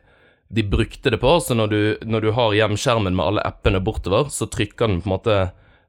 de 0.48 0.64
brukte 0.66 1.12
det 1.14 1.20
på. 1.22 1.36
Så 1.40 1.54
når 1.54 1.70
du, 1.70 1.80
når 2.02 2.26
du 2.26 2.32
har 2.34 2.56
hjemskjermen 2.58 3.14
med 3.14 3.26
alle 3.26 3.44
appene 3.46 3.80
bortover, 3.82 4.30
så 4.34 4.48
trykker 4.50 4.90
den 4.90 5.00
på 5.02 5.10
en 5.10 5.16
måte 5.18 5.38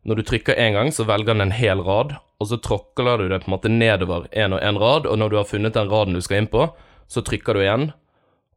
Når 0.07 0.15
du 0.15 0.23
trykker 0.23 0.55
én 0.55 0.71
gang, 0.71 0.91
så 0.93 1.03
velger 1.03 1.33
den 1.33 1.43
en 1.43 1.51
hel 1.51 1.81
rad, 1.83 2.13
og 2.39 2.47
så 2.47 2.55
tråkler 2.63 3.17
du 3.19 3.25
det 3.27 3.41
på 3.43 3.49
en 3.49 3.55
måte 3.57 3.67
nedover 3.67 4.29
én 4.31 4.53
og 4.55 4.61
én 4.63 4.77
rad, 4.79 5.07
og 5.09 5.17
når 5.19 5.29
du 5.29 5.35
har 5.35 5.49
funnet 5.49 5.75
den 5.75 5.89
raden 5.91 6.15
du 6.15 6.21
skal 6.23 6.39
inn 6.39 6.47
på, 6.47 6.69
så 7.11 7.23
trykker 7.27 7.57
du 7.57 7.63
igjen, 7.65 7.89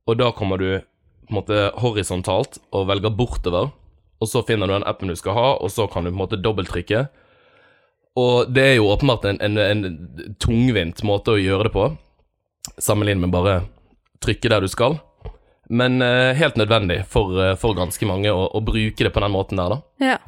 og 0.07 0.21
da 0.21 0.29
kommer 0.37 0.61
du 0.63 0.69
på 0.79 1.33
en 1.33 1.39
måte 1.41 1.59
horisontalt 1.83 2.61
og 2.71 2.87
velger 2.87 3.11
bortover, 3.19 3.73
og 4.21 4.31
så 4.31 4.45
finner 4.47 4.71
du 4.71 4.77
den 4.77 4.87
appen 4.87 5.11
du 5.11 5.17
skal 5.19 5.35
ha, 5.35 5.49
og 5.59 5.73
så 5.75 5.89
kan 5.91 6.05
du 6.05 6.13
på 6.13 6.19
en 6.19 6.23
måte 6.23 6.39
dobbelttrykke. 6.39 7.09
Og 8.19 8.51
det 8.51 8.65
er 8.65 8.75
jo 8.81 8.89
åpenbart 8.91 9.29
en, 9.31 9.39
en, 9.45 9.59
en 9.59 10.35
tungvint 10.43 11.03
måte 11.07 11.37
å 11.37 11.41
gjøre 11.41 11.69
det 11.69 11.75
på, 11.77 11.87
sammenlignet 12.81 13.27
med 13.27 13.35
bare 13.35 13.55
trykke 14.25 14.51
der 14.51 14.67
du 14.67 14.71
skal. 14.71 14.99
Men 15.71 16.03
eh, 16.03 16.35
helt 16.35 16.57
nødvendig 16.59 17.05
for, 17.07 17.31
eh, 17.39 17.55
for 17.61 17.79
ganske 17.79 18.07
mange 18.09 18.33
å, 18.35 18.49
å 18.51 18.63
bruke 18.65 19.07
det 19.07 19.13
på 19.15 19.23
den 19.23 19.35
måten 19.35 19.61
der, 19.61 19.77
da. 19.77 19.79
Ja. 20.03 20.19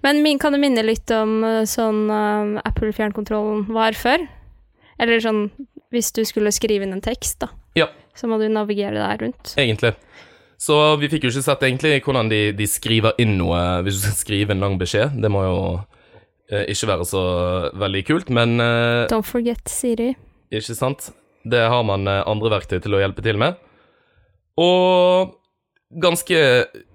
Men 0.00 0.22
min, 0.24 0.40
kan 0.40 0.56
du 0.56 0.60
minne 0.62 0.80
litt 0.86 1.12
om 1.12 1.42
eh, 1.44 1.66
sånn 1.68 2.06
uh, 2.08 2.56
Apple-fjernkontrollen 2.64 3.66
var 3.76 3.98
før? 3.98 4.24
Eller 4.96 5.20
sånn 5.20 5.50
hvis 5.92 6.08
du 6.16 6.22
skulle 6.24 6.52
skrive 6.54 6.88
inn 6.88 6.96
en 6.96 7.04
tekst, 7.04 7.42
da. 7.44 7.50
Ja. 7.76 7.90
Så 8.16 8.28
må 8.30 8.40
du 8.40 8.48
navigere 8.48 8.96
der 8.96 9.20
rundt. 9.20 9.52
Egentlig. 9.60 9.92
Så 10.56 10.78
vi 10.96 11.10
fikk 11.12 11.26
jo 11.26 11.34
ikke 11.34 11.44
sett 11.44 11.66
egentlig 11.68 12.00
hvordan 12.06 12.32
de, 12.32 12.40
de 12.56 12.66
skriver 12.70 13.20
inn 13.20 13.36
noe 13.36 13.60
hvis 13.84 14.00
du 14.00 14.06
skal 14.06 14.16
skrive 14.16 14.56
en 14.56 14.64
lang 14.64 14.78
beskjed. 14.80 15.18
Det 15.20 15.28
må 15.32 15.44
jo 15.44 15.58
ikke 16.46 16.90
være 16.92 17.06
så 17.08 17.22
veldig 17.74 18.02
kult, 18.06 18.28
men 18.30 18.60
eh, 18.62 19.06
Don't 19.10 19.26
forget 19.26 19.66
Siri. 19.70 20.12
Ikke 20.54 20.76
sant? 20.78 21.10
Det 21.46 21.64
har 21.70 21.82
man 21.86 22.06
eh, 22.10 22.22
andre 22.26 22.52
verktøy 22.56 22.78
til 22.82 22.94
å 22.94 23.02
hjelpe 23.02 23.24
til 23.24 23.38
med. 23.40 23.58
Og 24.60 25.34
ganske 25.90 26.38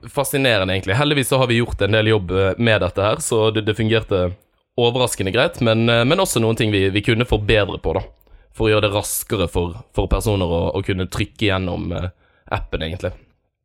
fascinerende, 0.09 0.73
egentlig. 0.73 0.95
Heldigvis 0.95 1.27
så 1.27 1.37
har 1.37 1.47
vi 1.47 1.59
gjort 1.61 1.81
en 1.81 1.91
del 1.95 2.11
jobb 2.11 2.31
eh, 2.31 2.53
med 2.57 2.81
dette 2.83 3.03
her, 3.05 3.21
så 3.23 3.49
det, 3.51 3.65
det 3.67 3.77
fungerte 3.77 4.31
overraskende 4.79 5.33
greit, 5.35 5.61
men, 5.61 5.87
eh, 5.89 6.03
men 6.07 6.19
også 6.19 6.41
noen 6.43 6.59
ting 6.59 6.71
vi, 6.71 6.87
vi 6.89 7.03
kunne 7.05 7.27
forbedre 7.27 7.79
på, 7.83 7.95
da. 7.97 8.05
For 8.55 8.67
å 8.67 8.73
gjøre 8.73 8.87
det 8.89 8.95
raskere 8.95 9.47
for, 9.51 9.77
for 9.95 10.11
personer 10.11 10.47
å, 10.51 10.63
å 10.75 10.81
kunne 10.83 11.07
trykke 11.11 11.47
gjennom 11.47 11.91
eh, 11.95 12.11
appen, 12.51 12.83
egentlig. 12.83 13.13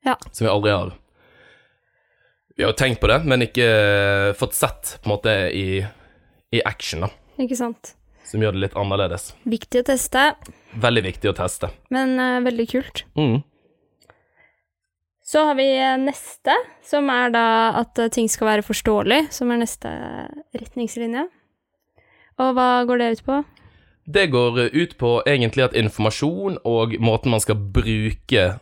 Ja. 0.06 0.14
Som 0.30 0.46
vi 0.46 0.52
aldri 0.52 0.74
har 0.74 0.94
Vi 2.56 2.64
har 2.64 2.72
jo 2.72 2.76
tenkt 2.78 3.02
på 3.02 3.08
det, 3.10 3.18
men 3.28 3.44
ikke 3.44 3.64
eh, 3.68 4.34
fått 4.36 4.54
sett 4.56 4.96
på 5.02 5.10
en 5.10 5.12
måte 5.12 5.32
i, 5.52 5.82
i 6.56 6.62
action, 6.64 7.04
da. 7.04 7.10
Ikke 7.44 7.58
sant? 7.58 7.92
Som 8.24 8.40
gjør 8.40 8.56
det 8.56 8.62
litt 8.62 8.78
annerledes. 8.80 9.34
Viktig 9.44 9.82
å 9.82 9.86
teste, 9.90 10.22
Veldig 10.80 11.02
viktig 11.04 11.30
å 11.30 11.34
teste. 11.36 11.68
men 11.92 12.16
uh, 12.16 12.40
veldig 12.44 12.66
kult. 12.70 13.04
Mm. 13.14 13.42
Så 15.26 15.42
har 15.44 15.58
vi 15.58 15.68
eh, 15.74 15.98
neste, 16.00 16.54
som 16.86 17.10
er 17.12 17.34
da 17.34 17.46
at 17.82 18.00
ting 18.14 18.30
skal 18.30 18.48
være 18.54 18.64
forståelig, 18.64 19.26
som 19.36 19.52
er 19.52 19.60
neste 19.60 19.92
retningslinje. 20.56 21.26
Og 22.40 22.52
hva 22.56 22.70
går 22.88 23.02
det 23.02 23.10
ut 23.16 23.24
på? 23.26 23.40
Det 24.06 24.28
går 24.30 24.68
ut 24.70 24.96
på 24.96 25.16
egentlig 25.26 25.66
at 25.66 25.76
informasjon 25.76 26.60
og 26.64 26.94
måten 27.02 27.34
man 27.34 27.42
skal 27.42 27.58
bruke 27.58 28.52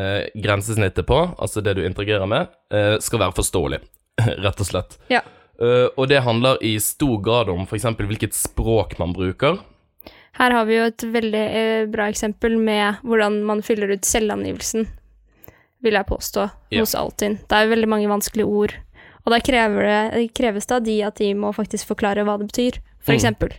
eh, 0.00 0.28
grensesnittet 0.40 1.06
på, 1.08 1.18
altså 1.38 1.62
det 1.64 1.76
du 1.78 1.82
interagerer 1.86 2.26
med, 2.30 2.48
eh, 2.72 2.96
skal 3.04 3.20
være 3.26 3.36
forståelig, 3.36 3.80
rett 4.46 4.60
og 4.64 4.68
slett. 4.70 4.96
Ja. 5.12 5.20
Eh, 5.60 5.88
og 5.96 6.08
det 6.08 6.22
handler 6.24 6.56
i 6.64 6.74
stor 6.80 7.18
grad 7.24 7.50
om 7.52 7.66
f.eks. 7.68 7.84
hvilket 8.00 8.36
språk 8.38 8.96
man 9.02 9.12
bruker. 9.16 9.58
Her 10.40 10.54
har 10.56 10.64
vi 10.68 10.76
jo 10.78 10.84
et 10.88 11.02
veldig 11.12 11.44
eh, 11.60 11.86
bra 11.90 12.06
eksempel 12.08 12.54
med 12.56 13.02
hvordan 13.04 13.42
man 13.44 13.60
fyller 13.66 13.90
ut 13.92 14.06
selvangivelsen, 14.08 14.86
vil 15.84 15.96
jeg 15.96 16.06
påstå, 16.08 16.46
Ja. 16.70 16.80
hos 16.84 16.94
Altinn. 16.94 17.38
Det 17.48 17.56
er 17.56 17.66
jo 17.66 17.74
veldig 17.74 17.88
mange 17.88 18.08
vanskelige 18.08 18.46
ord, 18.48 18.74
og 19.24 19.32
da 19.34 19.38
kreves 19.44 20.66
det 20.66 20.76
av 20.76 20.84
de 20.84 20.96
at 21.04 21.16
de 21.20 21.32
må 21.34 21.50
faktisk 21.56 21.88
forklare 21.92 22.24
hva 22.24 22.38
det 22.40 22.48
betyr, 22.52 22.78
for 23.00 23.12
Mm. 23.12 23.18
eksempel. 23.18 23.52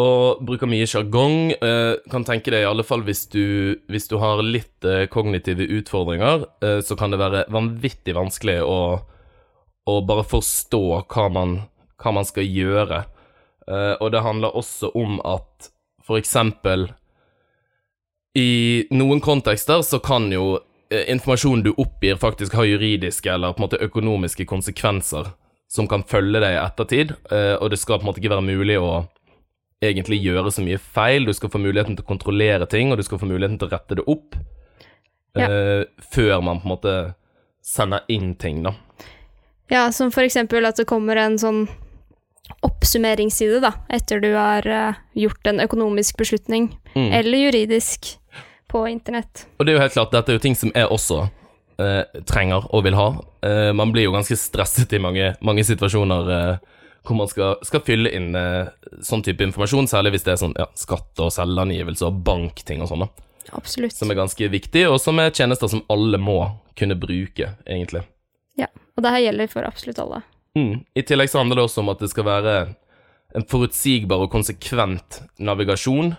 Og 0.00 0.40
bruker 0.40 0.70
mye 0.70 0.86
sjargong. 0.88 1.52
Eh, 1.52 1.94
kan 2.10 2.24
tenke 2.24 2.52
deg 2.52 2.64
i 2.64 2.68
alle 2.68 2.84
fall 2.86 3.04
hvis 3.04 3.26
du, 3.32 3.76
hvis 3.92 4.08
du 4.08 4.16
har 4.22 4.40
litt 4.40 4.86
eh, 4.88 5.04
kognitive 5.12 5.66
utfordringer, 5.68 6.46
eh, 6.64 6.78
så 6.80 6.96
kan 6.96 7.12
det 7.12 7.20
være 7.20 7.44
vanvittig 7.52 8.16
vanskelig 8.16 8.62
å, 8.64 8.78
å 9.84 9.94
bare 10.08 10.24
forstå 10.24 10.82
hva 11.12 11.26
man, 11.34 11.58
hva 12.00 12.14
man 12.16 12.28
skal 12.28 12.48
gjøre. 12.48 13.04
Og 13.62 14.08
det 14.10 14.24
handler 14.24 14.56
også 14.58 14.88
om 14.98 15.20
at 15.22 15.68
for 16.02 16.18
eksempel 16.18 16.88
i 18.34 18.82
noen 18.90 19.20
kontekster 19.22 19.84
så 19.86 20.00
kan 20.02 20.26
jo 20.34 20.56
informasjonen 20.90 21.62
du 21.62 21.70
oppgir 21.70 22.18
faktisk 22.18 22.56
ha 22.58 22.64
juridiske 22.66 23.30
eller 23.30 23.54
på 23.54 23.62
en 23.62 23.66
måte 23.68 23.80
økonomiske 23.86 24.48
konsekvenser 24.50 25.30
som 25.70 25.86
kan 25.88 26.02
følge 26.02 26.42
deg 26.42 26.56
i 26.56 26.60
ettertid, 26.64 27.14
og 27.30 27.70
det 27.70 27.78
skal 27.78 28.00
på 28.00 28.02
en 28.02 28.10
måte 28.10 28.20
ikke 28.20 28.34
være 28.34 28.48
mulig 28.50 28.80
å 28.82 28.90
egentlig 29.82 30.20
gjøre 30.22 30.50
så 30.54 30.62
mye 30.64 30.78
feil. 30.78 31.26
Du 31.26 31.32
skal 31.34 31.50
få 31.52 31.58
muligheten 31.62 31.96
til 31.98 32.04
å 32.04 32.08
kontrollere 32.08 32.66
ting, 32.70 32.92
og 32.92 32.98
du 33.00 33.02
skal 33.06 33.18
få 33.18 33.26
muligheten 33.30 33.58
til 33.58 33.68
å 33.68 33.72
rette 33.74 33.98
det 33.98 34.04
opp 34.06 34.36
Ja. 35.34 35.48
uh, 35.48 35.84
før 36.12 36.42
man 36.44 36.60
på 36.60 36.66
en 36.68 36.72
måte 36.76 37.14
sender 37.64 38.02
inn 38.12 38.34
ting, 38.36 38.62
da. 38.66 38.74
Ja, 39.70 39.86
som 39.92 40.10
for 40.12 40.22
eksempel 40.26 40.66
at 40.68 40.76
det 40.76 40.84
kommer 40.90 41.16
en 41.16 41.38
sånn 41.40 41.62
oppsummeringsside, 42.62 43.60
da, 43.62 43.72
etter 43.88 44.20
du 44.20 44.32
har 44.34 44.66
uh, 44.68 44.98
gjort 45.16 45.46
en 45.46 45.60
økonomisk 45.64 46.18
beslutning, 46.20 46.70
Mm. 46.94 47.12
eller 47.12 47.38
juridisk, 47.46 48.18
på 48.68 48.82
internett. 48.88 49.46
Og 49.58 49.64
det 49.66 49.72
er 49.72 49.76
jo 49.78 49.82
helt 49.82 49.94
klart, 49.94 50.10
dette 50.12 50.28
er 50.32 50.36
jo 50.36 50.42
ting 50.44 50.54
som 50.56 50.70
jeg 50.74 50.88
også 50.92 51.22
uh, 51.80 52.04
trenger 52.28 52.66
og 52.72 52.84
vil 52.84 52.94
ha. 52.94 53.06
Man 53.74 53.90
blir 53.92 54.04
jo 54.04 54.12
ganske 54.12 54.36
stresset 54.38 54.92
i 54.92 55.00
mange, 55.02 55.32
mange 55.40 55.64
situasjoner 55.64 56.28
hvor 57.02 57.18
man 57.18 57.28
skal, 57.30 57.56
skal 57.66 57.82
fylle 57.86 58.12
inn 58.14 58.34
eh, 58.38 58.70
sånn 59.02 59.24
type 59.26 59.42
informasjon, 59.44 59.88
særlig 59.90 60.14
hvis 60.14 60.26
det 60.26 60.34
er 60.34 60.42
sånn 60.44 60.56
ja, 60.58 60.68
skatt- 60.78 61.22
og 61.22 61.32
selvangivelse 61.34 62.06
og 62.06 62.20
bankting 62.26 62.84
og 62.84 62.92
sånn. 62.92 63.06
Absolutt. 63.58 63.96
Som 63.96 64.12
er 64.12 64.20
ganske 64.20 64.48
viktig, 64.52 64.84
og 64.88 65.00
som 65.02 65.18
er 65.18 65.34
tjenester 65.34 65.70
som 65.70 65.82
alle 65.92 66.20
må 66.22 66.38
kunne 66.78 66.96
bruke, 66.98 67.54
egentlig. 67.66 68.04
Ja. 68.58 68.68
Og 68.96 69.04
det 69.04 69.14
her 69.14 69.26
gjelder 69.26 69.50
for 69.50 69.66
absolutt 69.66 69.98
alle. 70.02 70.22
Mm. 70.58 70.84
I 70.94 71.04
tillegg 71.08 71.32
så 71.32 71.40
handler 71.40 71.58
det 71.58 71.66
også 71.66 71.82
om 71.82 71.90
at 71.92 72.02
det 72.02 72.12
skal 72.12 72.28
være 72.28 72.54
en 73.36 73.46
forutsigbar 73.48 74.26
og 74.26 74.32
konsekvent 74.32 75.22
navigasjon. 75.42 76.14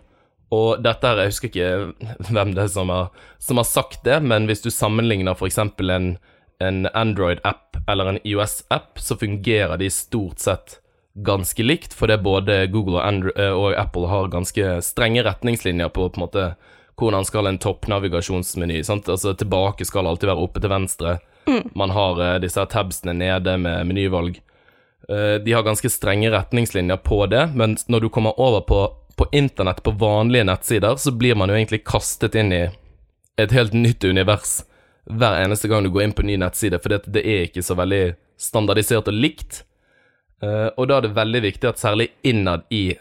Og 0.53 0.83
dette 0.85 1.09
her, 1.09 1.23
jeg 1.23 1.33
husker 1.33 1.49
ikke 1.49 2.29
hvem 2.33 2.53
det 2.57 2.67
er 2.67 2.73
som 2.73 2.91
har, 2.93 3.09
som 3.41 3.61
har 3.61 3.69
sagt 3.69 4.03
det, 4.05 4.19
men 4.25 4.49
hvis 4.49 4.65
du 4.65 4.69
sammenligner 4.73 5.37
f.eks. 5.37 5.59
en, 5.61 6.15
en 6.63 6.85
Android-app 6.93 7.77
eller 7.87 8.13
en 8.13 8.21
IOS-app, 8.23 8.99
så 8.99 9.17
fungerer 9.19 9.77
de 9.77 9.89
stort 9.91 10.39
sett 10.39 10.79
ganske 11.13 11.63
likt, 11.63 11.93
fordi 11.93 12.17
både 12.17 12.67
Google 12.73 12.97
og, 12.97 13.07
Android, 13.07 13.39
og 13.53 13.75
Apple 13.77 14.09
har 14.09 14.31
ganske 14.33 14.79
strenge 14.81 15.23
retningslinjer 15.25 15.91
på 15.93 16.07
på 16.09 16.19
en 16.19 16.25
måte 16.25 16.47
hvordan 16.99 17.25
skal 17.25 17.47
en 17.49 17.57
toppnavigasjonsmeny. 17.57 18.83
sant? 18.83 19.09
Altså 19.09 19.33
Tilbake 19.33 19.85
skal 19.85 20.07
alltid 20.07 20.29
være 20.29 20.45
oppe 20.45 20.61
til 20.61 20.69
venstre. 20.69 21.17
Man 21.75 21.89
har 21.89 22.19
uh, 22.21 22.39
disse 22.41 22.65
tabsene 22.69 23.15
nede 23.17 23.57
med 23.57 23.87
menyvalg. 23.89 24.37
Uh, 25.09 25.41
de 25.43 25.53
har 25.53 25.65
ganske 25.65 25.89
strenge 25.89 26.31
retningslinjer 26.31 27.01
på 27.03 27.25
det, 27.25 27.47
men 27.55 27.75
når 27.87 28.05
du 28.05 28.09
kommer 28.09 28.39
over 28.39 28.61
på, 28.61 28.83
på 29.17 29.27
internett, 29.31 29.83
på 29.83 29.91
vanlige 29.91 30.45
nettsider, 30.47 30.95
så 30.95 31.11
blir 31.11 31.35
man 31.35 31.49
jo 31.49 31.57
egentlig 31.57 31.83
kastet 31.85 32.37
inn 32.39 32.53
i 32.53 32.63
et 33.41 33.51
helt 33.51 33.73
nytt 33.73 34.05
univers 34.05 34.61
hver 35.09 35.41
eneste 35.43 35.67
gang 35.67 35.83
du 35.83 35.91
går 35.91 36.07
inn 36.07 36.15
på 36.15 36.23
en 36.23 36.31
ny 36.31 36.37
nettside, 36.39 36.79
for 36.79 36.93
det, 36.93 37.03
det 37.11 37.23
er 37.27 37.47
ikke 37.47 37.63
så 37.65 37.75
veldig 37.79 38.03
standardisert 38.39 39.09
og 39.11 39.17
likt. 39.17 39.63
Uh, 40.43 40.69
og 40.77 40.87
da 40.89 40.97
er 40.97 41.07
det 41.07 41.15
veldig 41.15 41.41
viktig 41.43 41.69
at 41.69 41.81
særlig 41.81 42.09
innad 42.27 42.67
i 42.73 42.93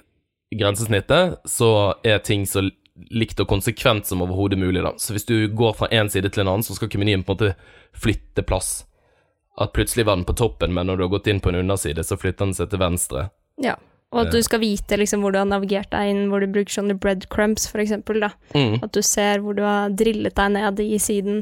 grensesnittet, 0.53 1.41
så 1.49 1.95
er 2.05 2.23
ting 2.27 2.47
så 2.47 2.67
likt 3.11 3.41
og 3.41 3.49
konsekvent 3.49 4.07
som 4.07 4.23
overhodet 4.25 4.59
mulig, 4.61 4.83
da. 4.85 4.93
Så 5.01 5.15
hvis 5.17 5.27
du 5.27 5.49
går 5.49 5.77
fra 5.79 5.89
én 5.89 6.11
side 6.13 6.31
til 6.31 6.45
en 6.45 6.53
annen, 6.53 6.67
så 6.67 6.77
skal 6.77 6.91
ikke 6.91 7.01
menyen 7.03 7.25
på 7.25 7.35
en 7.35 7.39
måte 7.39 7.55
flytte 7.97 8.45
plass. 8.47 8.83
At 9.61 9.73
plutselig 9.77 10.07
var 10.09 10.19
den 10.19 10.29
på 10.29 10.37
toppen, 10.37 10.75
men 10.75 10.89
når 10.89 10.99
du 10.99 11.07
har 11.07 11.15
gått 11.15 11.31
inn 11.33 11.41
på 11.41 11.53
en 11.53 11.61
underside, 11.63 12.05
så 12.05 12.19
flytter 12.21 12.47
den 12.47 12.55
seg 12.57 12.71
til 12.73 12.83
venstre. 12.83 13.31
Ja. 13.63 13.79
Og 14.13 14.27
at 14.27 14.35
du 14.35 14.43
skal 14.45 14.61
vite 14.61 14.99
liksom 15.01 15.23
hvor 15.25 15.33
du 15.33 15.39
har 15.41 15.49
navigert 15.49 15.89
deg 15.93 16.11
inn, 16.11 16.27
hvor 16.29 16.43
du 16.45 16.51
bruker 16.53 16.75
sånne 16.75 16.99
breadcrumbs, 17.01 17.65
for 17.73 17.81
eksempel, 17.81 18.21
da. 18.21 18.29
Mm. 18.53 18.83
At 18.85 18.93
du 18.93 19.01
ser 19.05 19.41
hvor 19.41 19.57
du 19.57 19.63
har 19.65 19.95
drillet 19.97 20.37
deg 20.37 20.53
ned 20.53 20.83
i 20.85 20.99
siden. 21.01 21.41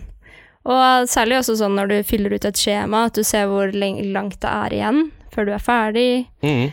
Og 0.70 1.08
særlig 1.10 1.40
også 1.40 1.56
sånn 1.58 1.74
når 1.78 1.90
du 1.90 1.96
fyller 2.06 2.36
ut 2.36 2.46
et 2.46 2.60
skjema, 2.60 3.06
at 3.08 3.18
du 3.18 3.24
ser 3.26 3.48
hvor 3.50 3.72
langt 3.74 4.38
det 4.42 4.50
er 4.50 4.76
igjen 4.76 5.00
før 5.34 5.46
du 5.48 5.52
er 5.54 5.62
ferdig, 5.62 6.10
Mm. 6.42 6.70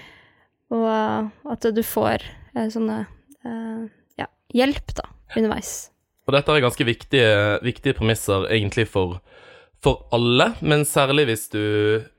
og 0.73 0.85
uh, 0.89 1.51
at 1.53 1.67
du 1.73 1.83
får 1.85 2.23
eh, 2.57 2.67
sånne 2.73 2.97
eh, 3.45 3.83
ja, 4.17 4.25
hjelp, 4.53 4.95
da, 4.97 5.05
underveis. 5.37 5.91
Og 6.27 6.33
dette 6.35 6.51
er 6.51 6.65
ganske 6.65 6.87
viktige, 6.87 7.29
viktige 7.63 7.95
premisser 7.95 8.49
egentlig 8.51 8.87
for, 8.89 9.19
for 9.79 10.07
alle, 10.11 10.49
men 10.61 10.83
særlig 10.89 11.27
hvis 11.29 11.45
du, 11.53 11.61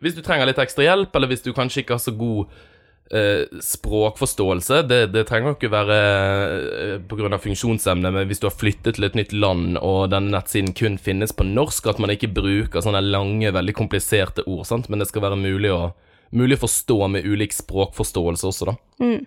hvis 0.00 0.16
du 0.16 0.23
trenger 0.23 0.49
litt 0.49 0.62
ekstra 0.62 0.87
hjelp, 0.87 1.14
eller 1.14 1.28
hvis 1.35 1.44
du 1.44 1.50
kanskje 1.52 1.82
ikke 1.82 1.99
har 1.99 2.04
så 2.06 2.14
god 2.16 2.47
eh, 2.47 2.67
språkforståelse. 3.08 4.82
Det, 4.88 4.98
det 5.14 5.24
trenger 5.28 5.54
ikke 5.54 5.70
være 5.72 5.98
eh, 5.98 6.96
pga. 7.08 7.38
funksjonsevne, 7.40 8.12
men 8.12 8.28
hvis 8.28 8.42
du 8.42 8.48
har 8.48 8.56
flyttet 8.56 8.98
til 8.98 9.08
et 9.08 9.16
nytt 9.16 9.32
land, 9.32 9.78
og 9.80 10.10
denne 10.12 10.34
nettsiden 10.34 10.74
kun 10.76 10.98
finnes 11.00 11.32
på 11.32 11.46
norsk, 11.48 11.88
at 11.88 12.02
man 12.02 12.12
ikke 12.12 12.32
bruker 12.36 12.84
sånne 12.84 13.02
lange, 13.04 13.54
veldig 13.54 13.74
kompliserte 13.76 14.44
ord, 14.46 14.66
sant? 14.68 14.88
men 14.88 15.00
det 15.00 15.08
skal 15.08 15.24
være 15.24 15.40
mulig 15.40 15.72
å, 15.72 15.92
mulig 16.36 16.58
å 16.58 16.64
forstå 16.66 16.98
med 17.14 17.28
ulik 17.28 17.56
språkforståelse 17.56 18.48
også, 18.50 18.68
da. 18.68 18.76
Mm. 19.00 19.20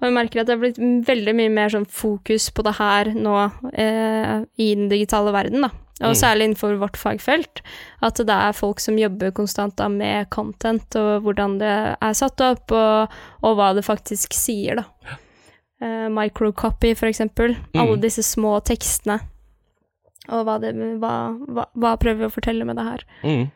Og 0.00 0.08
jeg 0.08 0.16
merker 0.16 0.42
at 0.42 0.48
det 0.48 0.56
har 0.56 0.62
blitt 0.64 0.80
veldig 1.08 1.34
mye 1.38 1.52
mer 1.52 1.74
sånn 1.74 1.86
fokus 1.86 2.48
på 2.50 2.64
det 2.66 2.78
her 2.80 3.12
nå 3.14 3.36
eh, 3.70 4.34
i 4.58 4.72
den 4.74 4.90
digitale 4.90 5.34
verden, 5.36 5.68
da. 5.68 5.74
Og 6.00 6.12
Mm. 6.12 6.18
særlig 6.20 6.44
innenfor 6.46 6.76
vårt 6.78 6.96
fagfelt. 6.96 7.60
At 8.02 8.14
det 8.14 8.30
er 8.30 8.52
folk 8.52 8.78
som 8.80 8.98
jobber 8.98 9.32
konstant 9.34 9.74
da 9.76 9.88
med 9.88 10.30
content, 10.30 10.86
og 10.96 11.22
hvordan 11.22 11.58
det 11.58 11.96
er 12.00 12.12
satt 12.14 12.40
opp, 12.40 12.70
og, 12.70 13.08
og 13.42 13.56
hva 13.58 13.74
det 13.74 13.84
faktisk 13.84 14.32
sier, 14.32 14.76
da. 14.76 15.16
Uh, 15.82 16.08
microcopy, 16.10 16.94
for 16.94 17.06
eksempel. 17.06 17.56
Mm. 17.74 17.80
Alle 17.82 17.98
disse 18.02 18.22
små 18.22 18.60
tekstene. 18.62 19.20
Og 20.28 20.44
hva, 20.44 20.58
det, 20.60 20.74
hva, 21.00 21.12
hva, 21.48 21.66
hva 21.74 21.96
prøver 21.98 22.18
vi 22.18 22.26
å 22.28 22.34
fortelle 22.34 22.66
med 22.68 22.76
det 22.76 22.84
her? 22.84 23.04
Mm. 23.24 23.46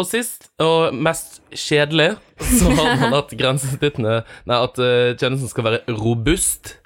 Og 0.00 0.06
sist, 0.08 0.46
og 0.62 0.94
mest 0.96 1.42
kjedelig, 1.52 2.14
så 2.40 2.70
har 2.72 2.94
man 3.02 3.14
at 3.20 3.34
grensesnittene 3.36 4.22
Nei, 4.48 4.56
at 4.56 4.78
uh, 4.80 5.12
tjenesten 5.20 5.50
skal 5.52 5.66
være 5.68 5.82
robust. 6.00 6.78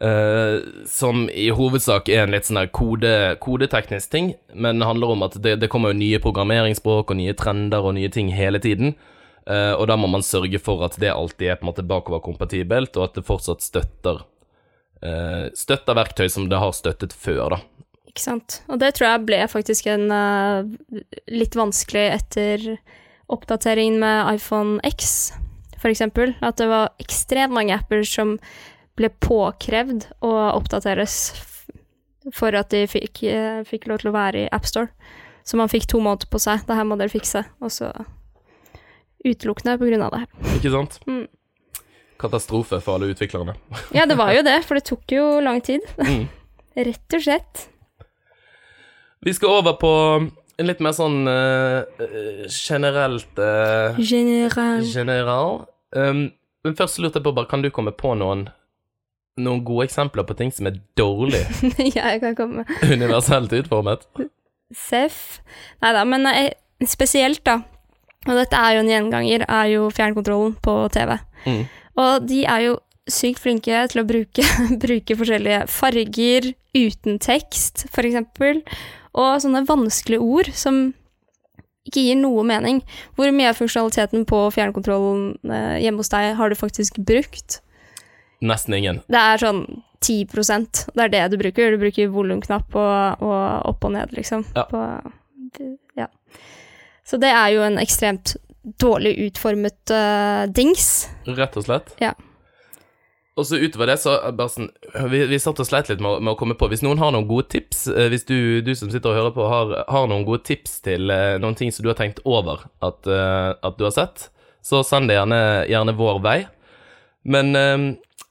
Eh, 0.00 0.56
som 0.90 1.26
i 1.30 1.48
hovedsak 1.54 2.08
er 2.12 2.24
en 2.24 2.34
litt 2.34 2.48
sånn 2.48 2.62
kode, 2.74 3.36
kodeteknisk 3.42 4.10
ting, 4.12 4.32
men 4.54 4.80
det 4.80 4.88
handler 4.88 5.14
om 5.14 5.26
at 5.26 5.38
det, 5.42 5.58
det 5.62 5.70
kommer 5.72 5.92
jo 5.92 6.00
nye 6.00 6.22
programmeringsspråk 6.22 7.12
og 7.12 7.20
nye 7.20 7.36
trender 7.38 7.84
og 7.84 7.96
nye 7.98 8.12
ting 8.12 8.32
hele 8.34 8.62
tiden. 8.62 8.96
Uh, 9.44 9.76
og 9.76 9.90
da 9.90 9.98
må 10.00 10.08
man 10.08 10.22
sørge 10.24 10.56
for 10.56 10.80
at 10.86 10.94
det 10.96 11.10
alltid 11.12 11.50
er 11.50 11.58
på 11.60 11.66
en 11.66 11.68
måte 11.68 11.84
bakoverkompatibelt, 11.84 12.96
og 12.96 13.10
at 13.10 13.18
det 13.18 13.26
fortsatt 13.28 13.60
støtter 13.60 14.22
uh, 15.04 15.50
Støtter 15.52 15.98
verktøy 15.98 16.30
som 16.32 16.46
det 16.48 16.60
har 16.62 16.72
støttet 16.72 17.12
før, 17.12 17.52
da. 17.52 17.90
Ikke 18.08 18.22
sant. 18.22 18.62
Og 18.72 18.80
det 18.80 18.94
tror 18.96 19.10
jeg 19.10 19.26
ble 19.28 19.42
faktisk 19.50 19.90
en 19.90 20.06
litt 21.28 21.56
vanskelig 21.58 22.04
etter 22.14 22.66
oppdateringen 23.28 23.98
med 24.00 24.38
iPhone 24.38 24.78
X, 24.86 25.34
for 25.82 25.90
eksempel. 25.90 26.32
At 26.40 26.60
det 26.62 26.70
var 26.70 26.94
ekstremt 27.02 27.52
mange 27.52 27.74
apper 27.76 28.06
som 28.06 28.38
ble 28.98 29.10
påkrevd 29.22 30.08
å 30.24 30.32
oppdateres 30.54 31.16
for 32.32 32.56
at 32.56 32.70
de 32.72 32.84
fikk, 32.88 33.22
eh, 33.28 33.62
fikk 33.68 33.88
lov 33.90 34.00
til 34.00 34.10
å 34.12 34.16
være 34.16 34.44
i 34.44 34.50
AppStore. 34.54 34.88
Så 35.44 35.58
man 35.60 35.68
fikk 35.68 35.86
to 35.90 36.00
måneder 36.00 36.30
på 36.30 36.40
seg. 36.40 36.64
Det 36.64 36.76
her 36.76 36.86
må 36.88 36.96
dere 36.96 37.12
fikse. 37.12 37.44
Og 37.60 37.72
så 37.72 37.90
utelukkende 39.24 39.76
på 39.80 39.88
grunn 39.90 40.04
av 40.04 40.14
det 40.14 40.22
her. 40.24 40.54
Ikke 40.56 40.72
sant? 40.72 40.96
Mm. 41.08 41.26
Katastrofe 42.20 42.80
for 42.80 42.96
alle 42.96 43.10
utviklerne. 43.12 43.56
Ja, 43.92 44.06
det 44.08 44.16
var 44.16 44.32
jo 44.32 44.44
det, 44.46 44.56
for 44.64 44.78
det 44.78 44.86
tok 44.88 45.04
jo 45.12 45.26
lang 45.44 45.60
tid. 45.64 45.84
Mm. 46.04 46.28
Rett 46.74 47.14
og 47.14 47.22
slett. 47.22 47.60
Vi 49.22 49.30
skal 49.32 49.60
over 49.60 49.76
på 49.78 49.90
en 50.58 50.66
litt 50.66 50.80
mer 50.82 50.90
sånn 50.96 51.28
eh, 51.30 51.84
generelt 52.50 53.38
uh, 53.38 53.94
General. 54.02 54.82
General. 54.82 55.60
Um, 55.94 56.24
men 56.66 56.74
først 56.74 56.98
lurte 56.98 57.20
jeg 57.20 57.26
på, 57.28 57.34
bare, 57.36 57.46
kan 57.46 57.62
du 57.62 57.70
komme 57.70 57.94
på 57.94 58.16
noen 58.18 58.48
noen 59.40 59.64
gode 59.66 59.88
eksempler 59.88 60.26
på 60.28 60.36
ting 60.38 60.52
som 60.54 60.68
er 60.70 60.76
dårlig 60.98 61.42
ja, 61.96 62.12
jeg 62.14 62.20
kan 62.22 62.36
komme. 62.38 62.66
universelt 62.86 63.52
utformet? 63.56 64.06
Seff. 64.74 65.40
Nei 65.82 65.92
da, 65.96 66.04
men 66.08 66.28
spesielt, 66.88 67.42
da. 67.46 67.60
Og 68.24 68.38
dette 68.38 68.56
er 68.56 68.76
jo 68.76 68.84
en 68.84 68.90
gjenganger, 68.90 69.44
er 69.44 69.70
jo 69.74 69.88
fjernkontrollen 69.92 70.56
på 70.64 70.76
TV. 70.94 71.16
Mm. 71.44 71.62
Og 72.00 72.26
de 72.28 72.40
er 72.48 72.66
jo 72.68 72.76
sykt 73.10 73.42
flinke 73.44 73.84
til 73.92 74.00
å 74.00 74.06
bruke, 74.08 74.44
bruke 74.84 75.16
forskjellige 75.20 75.64
farger 75.72 76.52
uten 76.74 77.20
tekst, 77.22 77.86
eksempel. 77.92 78.62
Og 79.14 79.42
sånne 79.44 79.66
vanskelige 79.68 80.24
ord 80.24 80.50
som 80.56 80.86
ikke 81.84 82.06
gir 82.06 82.16
noe 82.16 82.42
mening. 82.48 82.80
Hvor 83.14 83.28
mye 83.36 83.50
av 83.52 83.60
funksjonaliteten 83.60 84.24
på 84.28 84.40
fjernkontrollen 84.56 85.34
eh, 85.44 85.82
hjemme 85.84 86.00
hos 86.00 86.12
deg 86.12 86.32
har 86.38 86.50
du 86.50 86.56
faktisk 86.58 86.98
brukt? 87.04 87.60
Nesten 88.44 88.76
ingen. 88.76 89.00
Det 89.08 89.20
er 89.20 89.40
sånn 89.40 89.64
10 90.04 90.26
Det 90.92 91.04
er 91.06 91.12
det 91.12 91.22
du 91.32 91.38
bruker. 91.40 91.72
Du 91.72 91.80
bruker 91.80 92.12
volumknapp 92.12 92.76
og, 92.76 93.24
og 93.24 93.70
opp 93.72 93.86
og 93.88 93.94
ned, 93.96 94.12
liksom. 94.12 94.44
Ja. 94.56 94.66
På, 94.68 94.82
ja. 95.96 96.10
Så 97.04 97.20
det 97.20 97.32
er 97.32 97.48
jo 97.54 97.64
en 97.64 97.80
ekstremt 97.80 98.36
dårlig 98.80 99.16
utformet 99.26 99.92
uh, 99.92 100.44
dings. 100.52 101.08
Rett 101.24 101.56
og 101.56 101.66
slett. 101.66 101.92
Ja. 102.00 102.12
Og 103.34 103.48
så 103.48 103.58
utover 103.58 103.90
det, 103.90 103.96
så 103.98 104.12
er 104.14 104.34
bare 104.38 104.52
sånn 104.52 104.68
Vi, 105.10 105.24
vi 105.26 105.40
satt 105.42 105.58
og 105.58 105.66
sleit 105.66 105.88
litt 105.90 106.02
med, 106.04 106.20
med 106.22 106.36
å 106.36 106.38
komme 106.38 106.54
på 106.54 106.68
Hvis 106.70 106.84
noen 106.86 107.00
har 107.02 107.10
noen 107.10 107.26
gode 107.26 107.48
tips, 107.50 107.88
eh, 107.90 108.06
hvis 108.12 108.28
du, 108.28 108.62
du 108.62 108.70
som 108.78 108.92
sitter 108.92 109.10
og 109.10 109.18
hører 109.18 109.34
på, 109.34 109.48
har, 109.50 109.72
har 109.90 110.06
noen 110.06 110.22
gode 110.28 110.44
tips 110.46 110.78
til 110.86 111.10
uh, 111.10 111.34
noen 111.42 111.58
ting 111.58 111.74
som 111.74 111.82
du 111.82 111.90
har 111.90 111.98
tenkt 111.98 112.22
over 112.22 112.62
at, 112.78 113.00
uh, 113.10 113.58
at 113.58 113.80
du 113.80 113.88
har 113.88 113.96
sett, 113.96 114.28
så 114.64 114.84
send 114.86 115.10
det 115.10 115.18
gjerne, 115.18 115.40
gjerne 115.66 115.96
vår 115.98 116.22
vei. 116.24 116.38
Men 117.24 117.56
eh, 117.56 117.84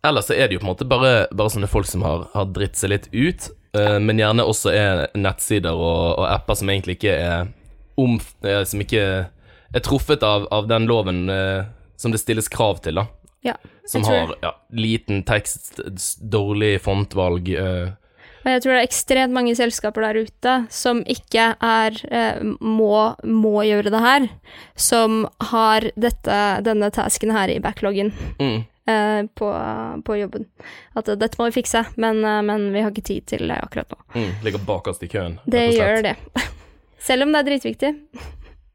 ellers 0.04 0.28
så 0.28 0.36
er 0.36 0.48
det 0.48 0.58
jo 0.58 0.64
på 0.64 0.68
en 0.68 0.74
måte 0.74 0.88
bare, 0.90 1.12
bare 1.32 1.54
sånne 1.54 1.70
folk 1.72 1.88
som 1.88 2.04
har, 2.06 2.28
har 2.34 2.50
dritt 2.52 2.80
seg 2.80 2.92
litt 2.92 3.08
ut, 3.14 3.48
uh, 3.78 4.00
men 4.04 4.20
gjerne 4.20 4.46
også 4.48 4.74
er 4.76 5.06
nettsider 5.16 5.74
og, 5.76 6.20
og 6.20 6.28
apper 6.28 6.60
som 6.60 6.72
egentlig 6.74 6.98
ikke 7.00 7.16
er 7.16 7.52
om, 7.96 8.16
eh, 8.42 8.64
Som 8.66 8.82
ikke 8.82 9.02
er 9.70 9.82
truffet 9.86 10.24
av, 10.26 10.48
av 10.50 10.66
den 10.66 10.88
loven 10.90 11.28
uh, 11.30 11.68
som 11.96 12.12
det 12.12 12.24
stilles 12.24 12.50
krav 12.50 12.82
til, 12.82 12.98
da 12.98 13.08
Ja. 13.46 13.54
som 13.86 14.04
har 14.08 14.34
ja, 14.42 14.56
liten 14.74 15.22
tekst, 15.28 15.80
dårlig 16.20 16.80
fontvalg, 16.82 17.54
Uh, 17.54 17.94
jeg 18.44 18.60
tror 18.60 18.74
det 18.74 18.80
er 18.82 18.90
ekstremt 18.90 19.32
mange 19.32 19.54
selskaper 19.56 20.04
der 20.04 20.26
ute 20.26 20.54
som 20.68 20.98
ikke 21.08 21.46
er 21.64 22.00
må, 22.60 23.14
må 23.24 23.54
gjøre 23.64 23.94
det 23.94 24.02
her, 24.04 24.26
som 24.76 25.22
har 25.54 25.88
dette, 25.96 26.40
denne 26.66 26.90
tasken 26.92 27.32
her 27.32 27.54
i 27.54 27.62
backloggen 27.64 28.12
Mm. 28.42 28.66
Eh, 28.90 29.24
på, 29.36 29.50
på 30.06 30.18
jobben. 30.18 30.48
At 30.94 31.10
eh, 31.10 31.20
dette 31.20 31.40
må 31.40 31.50
vi 31.50 31.58
fikse, 31.62 31.86
men, 31.96 32.24
eh, 32.26 32.42
men 32.46 32.70
vi 32.74 32.84
har 32.84 32.94
ikke 32.94 33.08
tid 33.10 33.28
til 33.34 33.48
det 33.52 33.60
akkurat 33.64 33.94
nå. 33.94 34.00
Mm. 34.16 34.30
Ligger 34.46 34.66
bakerst 34.68 35.04
i 35.04 35.12
køen. 35.12 35.40
Det 35.46 35.66
gjør 35.76 36.04
det. 36.10 36.16
Selv 37.04 37.26
om 37.26 37.34
det 37.34 37.44
er 37.44 37.52
dritviktig. 37.52 37.94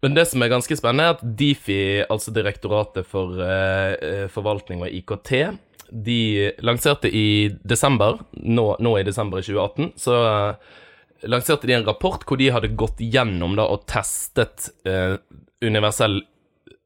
Men 0.03 0.15
det 0.15 0.29
som 0.31 0.43
er 0.43 0.53
ganske 0.53 0.77
spennende, 0.79 1.09
er 1.09 1.17
at 1.17 1.39
Difi, 1.39 1.81
altså 2.07 2.33
Direktoratet 2.35 3.09
for 3.09 3.41
eh, 3.43 4.29
forvaltning 4.31 4.85
og 4.85 4.93
IKT, 5.01 5.33
de 5.89 6.21
lanserte 6.63 7.11
i 7.11 7.49
desember, 7.65 8.21
nå, 8.45 8.69
nå 8.85 8.93
i 8.99 9.07
desember 9.07 9.41
i 9.41 9.47
2018, 9.47 9.93
så 9.99 10.19
eh, 10.29 10.77
lanserte 11.33 11.67
de 11.67 11.75
en 11.79 11.87
rapport 11.89 12.23
hvor 12.23 12.39
de 12.39 12.51
hadde 12.55 12.77
gått 12.79 13.01
gjennom 13.03 13.57
da, 13.59 13.67
og 13.67 13.89
testet 13.91 14.71
eh, 14.87 15.17
universell 15.65 16.21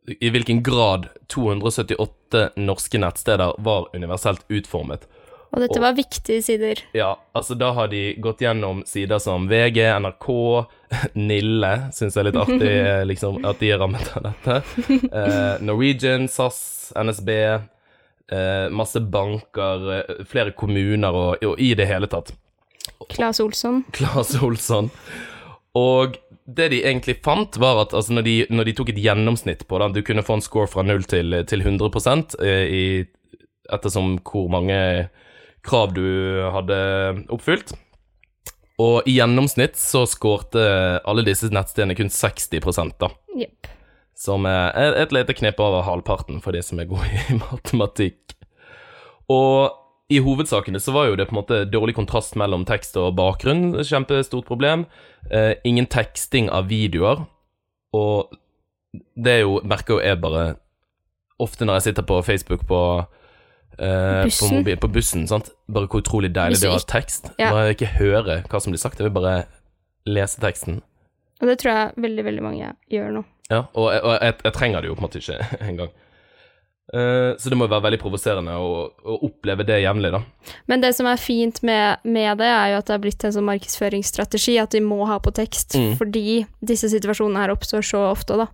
I 0.09 0.31
hvilken 0.35 0.63
grad 0.67 1.09
278 1.31 2.49
norske 2.57 2.99
nettsteder 2.99 3.55
var 3.63 3.89
universelt 3.95 4.43
utformet. 4.51 5.05
Og 5.53 5.61
dette 5.61 5.77
Og- 5.79 5.83
var 5.85 5.93
viktige 5.95 6.43
sider. 6.43 6.81
Ja, 6.97 7.11
altså 7.37 7.55
da 7.61 7.73
har 7.77 7.89
de 7.93 8.15
gått 8.25 8.41
gjennom 8.41 8.83
sider 8.89 9.19
som 9.21 9.47
VG, 9.51 9.83
NRK, 10.01 10.29
Nille, 11.15 11.73
syns 11.93 12.17
jeg 12.17 12.23
er 12.25 12.29
litt 12.31 12.41
artig 12.41 12.71
eh, 12.81 13.03
liksom, 13.05 13.45
at 13.45 13.61
de 13.61 13.71
er 13.71 13.79
rammet 13.83 14.09
av 14.17 14.23
dette. 14.31 14.57
Eh, 15.13 15.61
Norwegian, 15.61 16.25
SAS, 16.33 16.93
NSB, 16.97 17.29
eh, 18.33 18.69
masse 18.73 19.01
banker, 19.13 19.87
eh, 20.01 20.25
flere 20.25 20.53
kommuner 20.57 21.13
og, 21.13 21.45
og 21.45 21.61
i 21.61 21.75
det 21.79 21.87
hele 21.91 22.09
tatt. 22.09 22.33
Claes 23.13 23.39
Olsson. 23.45 23.85
Claes 23.93 24.33
Olsson. 24.43 24.89
Og 25.77 26.17
det 26.57 26.69
de 26.73 26.83
egentlig 26.85 27.19
fant, 27.25 27.57
var 27.61 27.81
at 27.85 27.95
altså, 27.97 28.17
når, 28.17 28.27
de, 28.27 28.37
når 28.51 28.69
de 28.69 28.75
tok 28.79 28.93
et 28.93 29.01
gjennomsnitt 29.03 29.67
på 29.69 29.81
det 29.81 29.91
Du 29.97 30.03
kunne 30.07 30.25
få 30.27 30.39
en 30.39 30.45
score 30.45 30.71
fra 30.71 30.85
0 30.87 31.05
til, 31.11 31.37
til 31.49 31.65
100 31.65 31.91
eh, 32.43 32.65
i, 32.67 32.85
ettersom 33.73 34.19
hvor 34.27 34.51
mange 34.53 34.79
krav 35.63 35.93
du 35.95 36.05
hadde 36.53 36.79
oppfylt. 37.33 37.75
Og 38.83 39.07
i 39.07 39.17
gjennomsnitt 39.19 39.77
så 39.79 40.05
skårte 40.11 40.63
alle 41.07 41.25
disse 41.27 41.51
nettstedene 41.53 41.95
kun 41.99 42.11
60 42.11 42.51
da. 42.99 43.13
Yep. 43.37 43.71
Som 44.19 44.47
er 44.49 44.99
et 44.99 45.13
lite 45.15 45.37
knep 45.39 45.61
over 45.63 45.87
halvparten 45.87 46.41
for 46.43 46.57
de 46.57 46.63
som 46.65 46.81
er 46.83 46.91
gode 46.91 47.07
i 47.07 47.39
matematikk. 47.45 48.35
Og 49.31 49.82
i 50.13 50.19
hovedsakene 50.23 50.81
så 50.83 50.93
var 50.95 51.09
jo 51.09 51.17
det 51.19 51.27
på 51.31 51.35
en 51.35 51.41
måte 51.41 51.63
dårlig 51.73 51.95
kontrast 51.97 52.37
mellom 52.41 52.67
tekst 52.69 52.97
og 53.01 53.15
bakgrunn, 53.19 53.73
kjempestort 53.87 54.47
problem. 54.49 54.85
Eh, 55.31 55.55
ingen 55.69 55.89
teksting 55.91 56.51
av 56.53 56.69
videoer, 56.71 57.25
og 57.97 58.37
det 59.17 59.39
er 59.39 59.43
jo, 59.47 59.59
merker 59.65 59.97
jo 59.97 60.05
jeg 60.05 60.21
bare 60.21 60.45
ofte 61.43 61.65
når 61.67 61.81
jeg 61.81 61.87
sitter 61.91 62.07
på 62.07 62.21
Facebook 62.27 62.67
på 62.69 62.81
eh, 63.79 64.23
På, 64.23 64.29
Bussen. 64.29 64.57
mobil, 64.59 64.77
på 64.79 64.91
bussen, 64.93 65.27
sant. 65.31 65.49
Bare 65.73 65.89
hvor 65.89 66.03
utrolig 66.05 66.31
deilig 66.37 66.59
Hvis 66.59 66.65
det 66.65 66.69
er 66.71 66.77
å 66.77 66.79
ha 66.81 66.87
tekst. 66.93 67.31
Ja. 67.41 67.51
jeg 67.67 67.79
ikke 67.79 67.93
hører 67.99 68.45
hva 68.49 68.61
som 68.61 68.75
blir 68.75 68.83
sagt, 68.83 69.01
jeg 69.01 69.09
vil 69.09 69.17
bare 69.17 69.47
lese 70.07 70.41
teksten. 70.43 70.83
Og 71.43 71.49
det 71.51 71.59
tror 71.63 71.73
jeg 71.75 72.05
veldig, 72.05 72.25
veldig 72.29 72.43
mange 72.45 72.73
gjør 72.93 73.11
nå. 73.17 73.25
Ja, 73.51 73.65
og, 73.75 73.89
jeg, 73.93 74.03
jeg, 74.23 74.35
jeg 74.47 74.55
trenger 74.57 74.81
det 74.85 74.89
jo 74.93 74.95
på 74.97 75.03
en 75.03 75.09
måte 75.09 75.23
ikke 75.23 75.39
engang. 75.73 75.91
Uh, 76.93 77.33
så 77.41 77.49
det 77.49 77.57
må 77.57 77.65
jo 77.65 77.73
være 77.73 77.87
veldig 77.87 77.99
provoserende 78.03 78.53
å, 78.61 78.73
å 78.93 79.15
oppleve 79.25 79.65
det 79.65 79.79
jevnlig, 79.81 80.11
da. 80.13 80.19
Men 80.69 80.83
det 80.83 80.91
som 80.93 81.07
er 81.09 81.17
fint 81.17 81.63
med, 81.65 82.03
med 82.05 82.37
det, 82.37 82.51
er 82.53 82.75
jo 82.75 82.81
at 82.83 82.87
det 82.91 82.93
har 82.93 83.01
blitt 83.01 83.25
en 83.25 83.33
sånn 83.33 83.47
markedsføringsstrategi, 83.49 84.59
at 84.61 84.75
vi 84.77 84.83
må 84.85 85.07
ha 85.09 85.17
på 85.25 85.33
tekst, 85.33 85.73
Mm. 85.73 85.95
fordi 85.97 86.45
disse 86.61 86.91
situasjonene 86.93 87.41
her 87.41 87.53
oppstår 87.55 87.81
så 87.87 88.03
ofte, 88.11 88.37
da. 88.37 88.47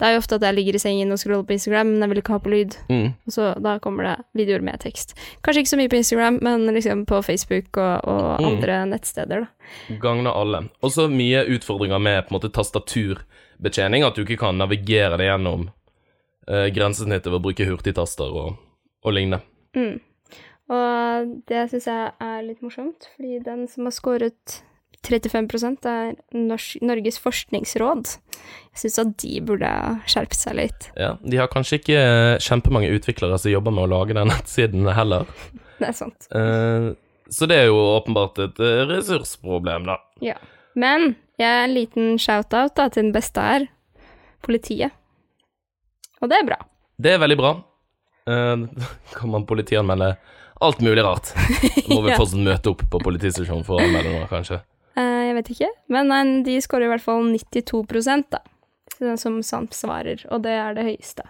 Det 0.00 0.08
er 0.08 0.16
jo 0.16 0.18
ofte 0.24 0.34
at 0.40 0.42
jeg 0.48 0.56
ligger 0.58 0.74
i 0.74 0.82
sengen 0.82 1.12
og 1.14 1.20
scroller 1.22 1.46
på 1.46 1.54
Instagram, 1.54 1.92
men 1.92 2.02
jeg 2.02 2.10
vil 2.10 2.22
ikke 2.24 2.34
ha 2.34 2.40
på 2.42 2.50
lyd, 2.56 2.74
Mm. 2.90 3.06
og 3.26 3.32
så 3.36 3.52
da 3.62 3.78
kommer 3.78 4.02
det 4.10 4.16
videoer 4.42 4.62
med 4.66 4.80
tekst. 4.82 5.14
Kanskje 5.46 5.62
ikke 5.62 5.74
så 5.76 5.78
mye 5.78 5.92
på 5.94 6.00
Instagram, 6.02 6.38
men 6.42 6.66
liksom 6.74 7.06
på 7.06 7.22
Facebook 7.22 7.76
og, 7.78 8.00
og 8.02 8.40
Mm. 8.40 8.46
andre 8.50 8.80
nettsteder, 8.90 9.46
da. 9.46 9.94
Gagner 10.02 10.34
alle. 10.34 10.64
Og 10.82 10.90
så 10.90 11.06
mye 11.08 11.46
utfordringer 11.54 12.02
med 12.02 12.26
på 12.26 12.34
en 12.34 12.40
måte 12.40 12.50
tastaturbetjening, 12.52 14.04
at 14.04 14.14
du 14.18 14.24
ikke 14.24 14.38
kan 14.42 14.58
navigere 14.58 15.16
deg 15.18 15.30
gjennom 15.30 15.68
uh, 16.50 16.66
grensesnittet 16.74 17.30
ved 17.30 17.40
å 17.40 17.44
bruke 17.48 17.68
hurtigtaster 17.68 18.38
og, 18.42 18.56
og 19.04 19.16
lignende. 19.16 19.42
Mm. 19.76 19.98
Og 20.72 21.34
det 21.46 21.68
syns 21.70 21.86
jeg 21.86 22.14
er 22.26 22.40
litt 22.46 22.64
morsomt, 22.64 23.06
fordi 23.14 23.38
den 23.44 23.66
som 23.70 23.86
har 23.86 23.94
skåret 23.94 24.60
35 25.06 25.86
er 25.86 26.16
Nors 26.34 26.72
Norges 26.82 27.18
forskningsråd. 27.22 28.16
Jeg 28.74 28.80
syns 28.82 28.98
at 29.02 29.12
de 29.22 29.40
burde 29.46 29.70
skjerpe 30.10 30.36
seg 30.36 30.58
litt. 30.58 30.88
Ja, 30.98 31.14
De 31.22 31.38
har 31.38 31.50
kanskje 31.52 31.80
ikke 31.80 32.00
eh, 32.00 32.42
kjempemange 32.42 32.90
utviklere 32.96 33.38
som 33.38 33.52
jobber 33.52 33.74
med 33.74 33.86
å 33.86 33.92
lage 33.94 34.16
den 34.16 34.30
nettsiden 34.34 34.88
heller. 34.96 35.28
Det 35.80 35.90
er 35.90 35.96
sant. 35.96 36.28
Eh, 36.32 36.92
så 37.28 37.46
det 37.50 37.56
er 37.58 37.66
jo 37.68 37.78
åpenbart 37.98 38.38
et 38.40 38.60
eh, 38.62 38.84
ressursproblem, 38.88 39.88
da. 39.88 39.98
Ja. 40.24 40.38
Men 40.78 41.16
jeg 41.40 41.48
er 41.50 41.64
en 41.66 41.74
liten 41.74 42.20
shout-out 42.22 42.78
til 42.78 43.02
den 43.02 43.10
beste 43.12 43.42
her. 43.42 43.66
Politiet. 44.46 44.94
Og 46.26 46.32
det 46.32 46.40
er 46.42 46.46
bra. 46.48 46.56
Det 46.98 47.12
er 47.14 47.20
veldig 47.22 47.36
bra. 47.38 47.52
Uh, 48.26 48.66
kan 49.16 49.30
man 49.30 49.44
politianmelde 49.46 50.16
alt 50.66 50.80
mulig 50.82 51.04
rart. 51.06 51.30
Må 51.92 52.00
vi 52.02 52.10
Ja. 52.10 52.16
fortsatt 52.18 52.42
møte 52.42 52.72
opp 52.72 52.82
på 52.90 53.00
politistasjonen 53.04 53.62
for 53.66 53.78
å 53.78 53.84
anmelde 53.86 54.16
noe, 54.16 54.26
kanskje. 54.30 54.58
Uh, 54.96 55.22
jeg 55.28 55.36
vet 55.38 55.50
ikke, 55.54 55.68
men 55.92 56.10
nei, 56.10 56.20
de 56.42 56.56
skårer 56.64 56.88
i 56.88 56.92
hvert 56.96 57.04
fall 57.04 57.22
92 57.30 58.26
da. 58.32 58.42
Som 59.20 59.42
samsvarer, 59.44 60.22
og 60.32 60.40
det 60.46 60.54
er 60.56 60.74
det 60.74 60.86
høyeste. 60.86 61.26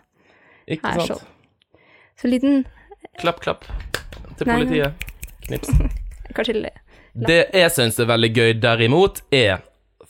Ikke 0.71 0.93
Her 0.95 1.09
sant? 1.09 1.25
Så 2.17 2.31
liten 2.31 2.63
Klapp, 3.19 3.41
klapp 3.43 3.65
til 4.39 4.47
politiet. 4.47 4.95
nei. 4.95 5.35
Knips. 5.49 5.73
Kanskje 6.37 6.55
litt 6.57 6.81
Det 7.27 7.39
jeg 7.55 7.73
syns 7.75 7.99
er 8.03 8.09
veldig 8.11 8.31
gøy 8.37 8.55
derimot, 8.63 9.21
er 9.35 9.65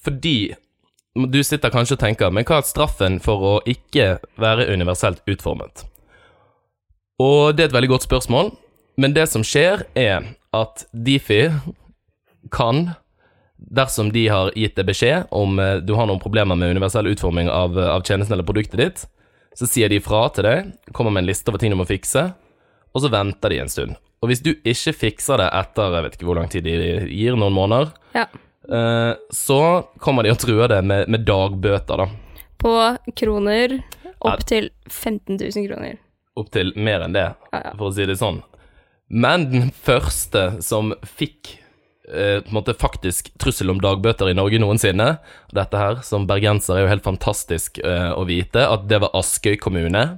fordi 0.04 0.54
du 1.32 1.38
sitter 1.44 1.72
kanskje 1.72 1.96
og 1.96 2.02
tenker, 2.02 2.32
men 2.34 2.44
hva 2.46 2.60
er 2.60 2.68
straffen 2.68 3.18
for 3.24 3.44
å 3.48 3.54
ikke 3.68 4.16
være 4.40 4.68
universelt 4.72 5.22
utformet? 5.30 5.86
Og 7.22 7.56
det 7.56 7.64
er 7.64 7.70
et 7.70 7.76
veldig 7.76 7.94
godt 7.94 8.06
spørsmål, 8.06 8.52
men 9.00 9.14
det 9.16 9.26
som 9.32 9.44
skjer, 9.44 9.86
er 9.96 10.26
at 10.56 10.84
Difi 10.92 11.46
kan, 12.52 12.90
dersom 13.56 14.10
de 14.12 14.26
har 14.28 14.52
gitt 14.56 14.76
deg 14.76 14.88
beskjed 14.88 15.28
om 15.34 15.58
eh, 15.60 15.78
du 15.84 15.94
har 15.96 16.08
noen 16.08 16.20
problemer 16.22 16.56
med 16.58 16.74
universell 16.76 17.08
utforming 17.10 17.48
av, 17.52 17.76
av 17.80 18.04
tjenesten 18.04 18.36
eller 18.36 18.46
produktet 18.46 18.80
ditt, 18.80 19.04
så 19.56 19.68
sier 19.68 19.88
de 19.88 20.02
fra 20.04 20.26
til 20.36 20.44
deg, 20.44 20.74
kommer 20.92 21.14
med 21.14 21.24
en 21.24 21.30
liste 21.30 21.48
over 21.48 21.60
ting 21.62 21.72
du 21.72 21.78
må 21.80 21.88
fikse, 21.88 22.28
og 22.92 23.02
så 23.04 23.10
venter 23.12 23.52
de 23.52 23.62
en 23.62 23.72
stund. 23.72 23.96
Og 24.24 24.30
hvis 24.30 24.42
du 24.44 24.52
ikke 24.64 24.94
fikser 24.96 25.40
det 25.40 25.48
etter 25.52 25.96
jeg 25.96 26.04
vet 26.06 26.14
ikke 26.16 26.28
hvor 26.28 26.38
lang 26.40 26.52
tid 26.52 26.64
de 26.64 26.76
gir, 27.08 27.36
noen 27.36 27.56
måneder, 27.56 27.94
Ja. 28.16 28.28
Eh, 28.72 29.12
så 29.30 29.60
kommer 30.02 30.26
de 30.26 30.32
og 30.34 30.40
truer 30.42 30.70
det 30.72 30.82
med, 30.86 31.10
med 31.12 31.26
dagbøter, 31.28 32.02
da. 32.02 32.08
På 32.56 32.72
kroner 33.16 33.78
opp 34.24 34.44
til 34.48 34.70
15 34.88 35.36
000 35.36 35.68
kroner. 35.68 35.98
Opp 36.36 36.50
til 36.52 36.72
mer 36.76 37.06
enn 37.06 37.14
det, 37.16 37.28
for 37.76 37.88
å 37.88 37.94
si 37.94 38.06
det 38.08 38.18
sånn. 38.20 38.42
Men 39.06 39.46
den 39.52 39.70
første 39.70 40.56
som 40.64 40.90
fikk 41.06 41.52
eh, 42.08 42.42
på 42.42 42.50
en 42.50 42.56
måte 42.58 42.74
faktisk 42.74 43.30
trussel 43.40 43.70
om 43.70 43.80
dagbøter 43.82 44.30
i 44.30 44.36
Norge 44.36 44.58
noensinne, 44.62 45.16
dette 45.54 45.80
her 45.80 46.02
som 46.06 46.26
bergenser 46.28 46.76
er 46.76 46.84
jo 46.84 46.90
helt 46.90 47.06
fantastisk 47.06 47.78
eh, 47.84 48.10
å 48.12 48.26
vite, 48.28 48.66
at 48.66 48.88
det 48.90 49.00
var 49.04 49.14
Askøy 49.16 49.56
kommune, 49.62 50.08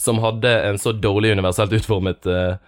som 0.00 0.20
hadde 0.22 0.52
en 0.68 0.78
så 0.80 0.92
dårlig 0.92 1.32
universelt 1.38 1.72
utformet 1.78 2.28
eh, 2.28 2.60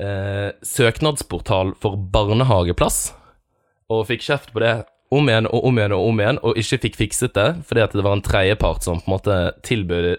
eh, 0.00 0.48
søknadsportal 0.64 1.74
for 1.82 2.00
barnehageplass, 2.14 3.12
og 3.88 4.06
fikk 4.08 4.24
kjeft 4.24 4.52
på 4.54 4.62
det 4.64 4.76
om 5.14 5.28
igjen 5.30 5.48
og 5.48 5.64
om 5.64 5.78
igjen 5.78 5.94
og 5.96 6.08
om 6.10 6.20
igjen, 6.20 6.40
og 6.44 6.58
ikke 6.60 6.80
fikk 6.84 6.98
fikset 6.98 7.36
det, 7.36 7.48
fordi 7.68 7.84
at 7.84 7.94
det 7.96 8.04
var 8.04 8.18
en 8.18 8.24
tredjepart 8.24 8.84
som 8.84 9.00
på 9.00 9.08
en 9.08 9.14
måte 9.14 9.38
tilbød, 9.64 10.10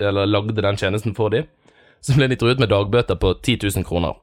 eller 0.00 0.30
lagde 0.30 0.56
den 0.56 0.80
tjenesten 0.80 1.16
for 1.16 1.34
dem. 1.34 1.48
Så 2.00 2.14
ble 2.16 2.30
de 2.30 2.38
truet 2.38 2.60
med 2.62 2.70
dagbøter 2.70 3.18
på 3.18 3.34
10 3.42 3.58
000 3.66 3.84
kroner. 3.84 4.16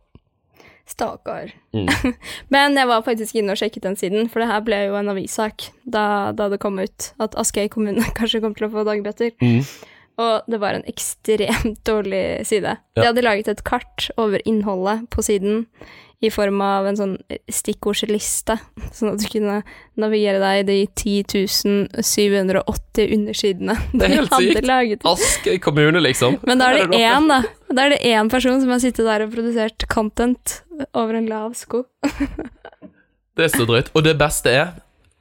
Stakkar. 0.86 1.50
Mm. 1.74 1.90
Men 2.54 2.78
jeg 2.78 2.90
var 2.90 3.04
faktisk 3.06 3.36
inne 3.38 3.56
og 3.56 3.60
sjekket 3.60 3.84
den 3.86 3.98
siden, 4.00 4.30
for 4.30 4.42
det 4.42 4.50
her 4.52 4.64
ble 4.66 4.80
jo 4.86 4.98
en 5.00 5.12
avissak 5.14 5.68
da, 5.84 6.32
da 6.38 6.48
det 6.54 6.62
kom 6.64 6.80
ut 6.80 7.12
at 7.22 7.36
Askøy 7.42 7.68
kommune 7.74 8.06
kanskje 8.18 8.42
kom 8.44 8.56
til 8.58 8.70
å 8.70 8.74
få 8.74 8.86
dagbøter. 8.88 9.34
Mm. 9.44 9.62
Og 10.22 10.48
det 10.48 10.62
var 10.62 10.78
en 10.78 10.88
ekstremt 10.88 11.82
dårlig 11.88 12.46
side. 12.48 12.78
De 12.96 13.04
hadde 13.04 13.26
laget 13.26 13.50
et 13.52 13.66
kart 13.68 14.08
over 14.16 14.40
innholdet 14.48 15.10
på 15.12 15.26
siden 15.26 15.66
i 16.26 16.32
form 16.34 16.62
av 16.66 16.88
en 16.90 16.98
sånn 17.00 17.14
stikkordsliste, 17.52 18.58
sånn 18.98 19.14
at 19.14 19.24
du 19.24 19.28
kunne 19.32 19.60
navigere 20.02 20.42
deg 20.42 20.62
i 20.64 20.68
de 20.70 20.78
10 20.92 22.04
780 22.04 23.14
undersidene 23.16 23.78
Det 23.94 24.08
er 24.08 24.16
helt 24.20 24.36
sykt. 24.36 25.06
ask 25.06 25.26
Askøy 25.26 25.60
kommune, 25.64 26.02
liksom. 26.04 26.40
Men 26.48 26.62
da 26.62 26.72
er 26.72 26.86
det 26.90 27.02
én, 27.02 27.30
da. 27.32 27.42
Da 27.72 27.86
er 27.88 27.96
det 27.96 28.02
én 28.08 28.32
person 28.32 28.60
som 28.62 28.74
har 28.74 28.82
sittet 28.84 29.08
der 29.08 29.26
og 29.26 29.36
produsert 29.36 29.88
content 29.92 30.60
over 30.94 31.18
en 31.18 31.30
lav 31.32 31.54
sko. 31.58 31.86
Det 33.36 33.48
er 33.48 33.52
så 33.52 33.68
drøyt. 33.68 33.92
Og 33.96 34.06
det 34.06 34.18
beste 34.20 34.52
er 34.52 34.74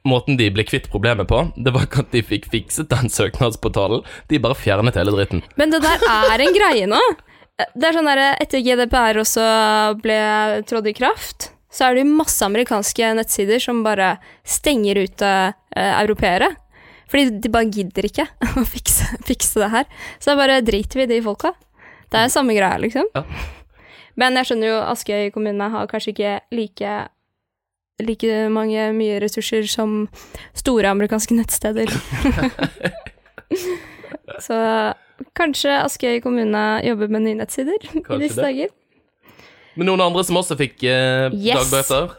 Måten 0.05 0.37
de 0.37 0.51
ble 0.53 0.61
kvitt 0.61 0.85
problemet 0.93 1.25
på, 1.25 1.39
det 1.57 1.71
var 1.73 1.87
ikke 1.87 2.03
at 2.03 2.11
de 2.13 2.21
fikk 2.21 2.43
fikset 2.51 2.91
den 2.91 3.09
søknadsportalen. 3.09 4.03
De 4.29 4.37
bare 4.37 4.53
fjernet 4.53 4.99
hele 4.99 5.15
dritten. 5.15 5.41
Men 5.57 5.73
det 5.73 5.79
der 5.81 6.03
er 6.05 6.43
en 6.45 6.53
greie 6.53 6.85
nå. 6.91 6.99
Det 7.55 7.87
er 7.87 7.95
sånn 7.95 8.09
der, 8.09 8.21
Etter 8.43 8.63
GDPR 8.63 9.21
også 9.21 9.43
ble 10.03 10.19
trådt 10.67 10.89
i 10.91 10.95
kraft, 10.97 11.49
så 11.71 11.87
er 11.87 11.97
det 11.97 12.07
masse 12.07 12.43
amerikanske 12.43 13.13
nettsider 13.15 13.61
som 13.63 13.83
bare 13.85 14.15
stenger 14.47 14.99
ute 15.05 15.31
eh, 15.31 15.93
europeere. 16.01 16.51
Fordi 17.11 17.39
de 17.39 17.51
bare 17.53 17.69
gidder 17.71 18.07
ikke 18.09 18.25
å 18.59 18.65
fikse, 18.67 19.07
fikse 19.27 19.63
det 19.63 19.71
her. 19.71 19.87
Så 20.19 20.33
da 20.33 20.39
bare 20.39 20.63
driter 20.65 21.01
vi 21.01 21.07
i 21.07 21.11
de 21.15 21.21
folka. 21.23 21.53
Det 22.11 22.21
er 22.21 22.33
samme 22.33 22.55
greia, 22.57 22.79
liksom. 22.81 23.07
Ja. 23.15 23.23
Men 24.19 24.39
jeg 24.39 24.47
skjønner 24.47 24.71
jo 24.71 24.77
Askøy 24.87 25.31
kommune 25.35 25.67
har 25.71 25.91
kanskje 25.91 26.13
ikke 26.13 26.37
like 26.55 26.93
like 28.03 28.37
mange 28.51 28.89
mye 28.95 29.19
ressurser 29.23 29.67
som 29.71 30.05
store 30.55 30.91
amerikanske 30.91 31.35
nettsteder. 31.37 31.91
Så 34.45 34.57
kanskje 35.37 35.71
Askøy 35.83 36.19
kommune 36.23 36.63
jobber 36.85 37.11
med 37.11 37.25
nye 37.27 37.37
nettsider 37.39 37.79
i 37.95 38.19
disse 38.21 38.39
det. 38.39 38.43
dager. 38.49 38.73
Men 39.75 39.89
noen 39.91 40.03
andre 40.05 40.23
som 40.23 40.37
også 40.39 40.55
fikk 40.59 40.83
eh, 40.87 41.29
Yes. 41.35 41.65
dagbøter? 41.65 42.13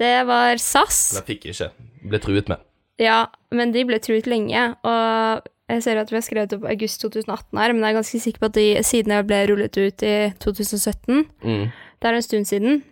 Det 0.00 0.12
var 0.26 0.56
SAS. 0.58 1.00
Eller 1.14 1.26
fikk 1.28 1.44
ikke. 1.52 1.68
Ble 2.08 2.18
truet 2.24 2.48
med. 2.50 2.62
Ja, 3.02 3.26
men 3.54 3.72
de 3.74 3.82
ble 3.86 3.98
truet 4.02 4.26
lenge, 4.30 4.68
og 4.86 5.44
jeg 5.70 5.82
ser 5.82 5.98
at 5.98 6.10
vi 6.12 6.18
har 6.18 6.22
skrevet 6.26 6.52
opp 6.56 6.64
august 6.70 7.00
2018 7.02 7.58
her, 7.58 7.72
men 7.74 7.82
jeg 7.82 7.90
er 7.94 7.96
ganske 7.98 8.20
sikker 8.22 8.42
på 8.42 8.48
at 8.50 8.56
de 8.58 8.66
sidene 8.86 9.20
ble 9.26 9.38
rullet 9.50 9.78
ut 9.80 10.04
i 10.06 10.12
2017. 10.42 11.24
Mm. 11.42 11.64
Det 11.72 12.10
er 12.10 12.18
en 12.18 12.26
stund 12.26 12.46
siden. 12.50 12.82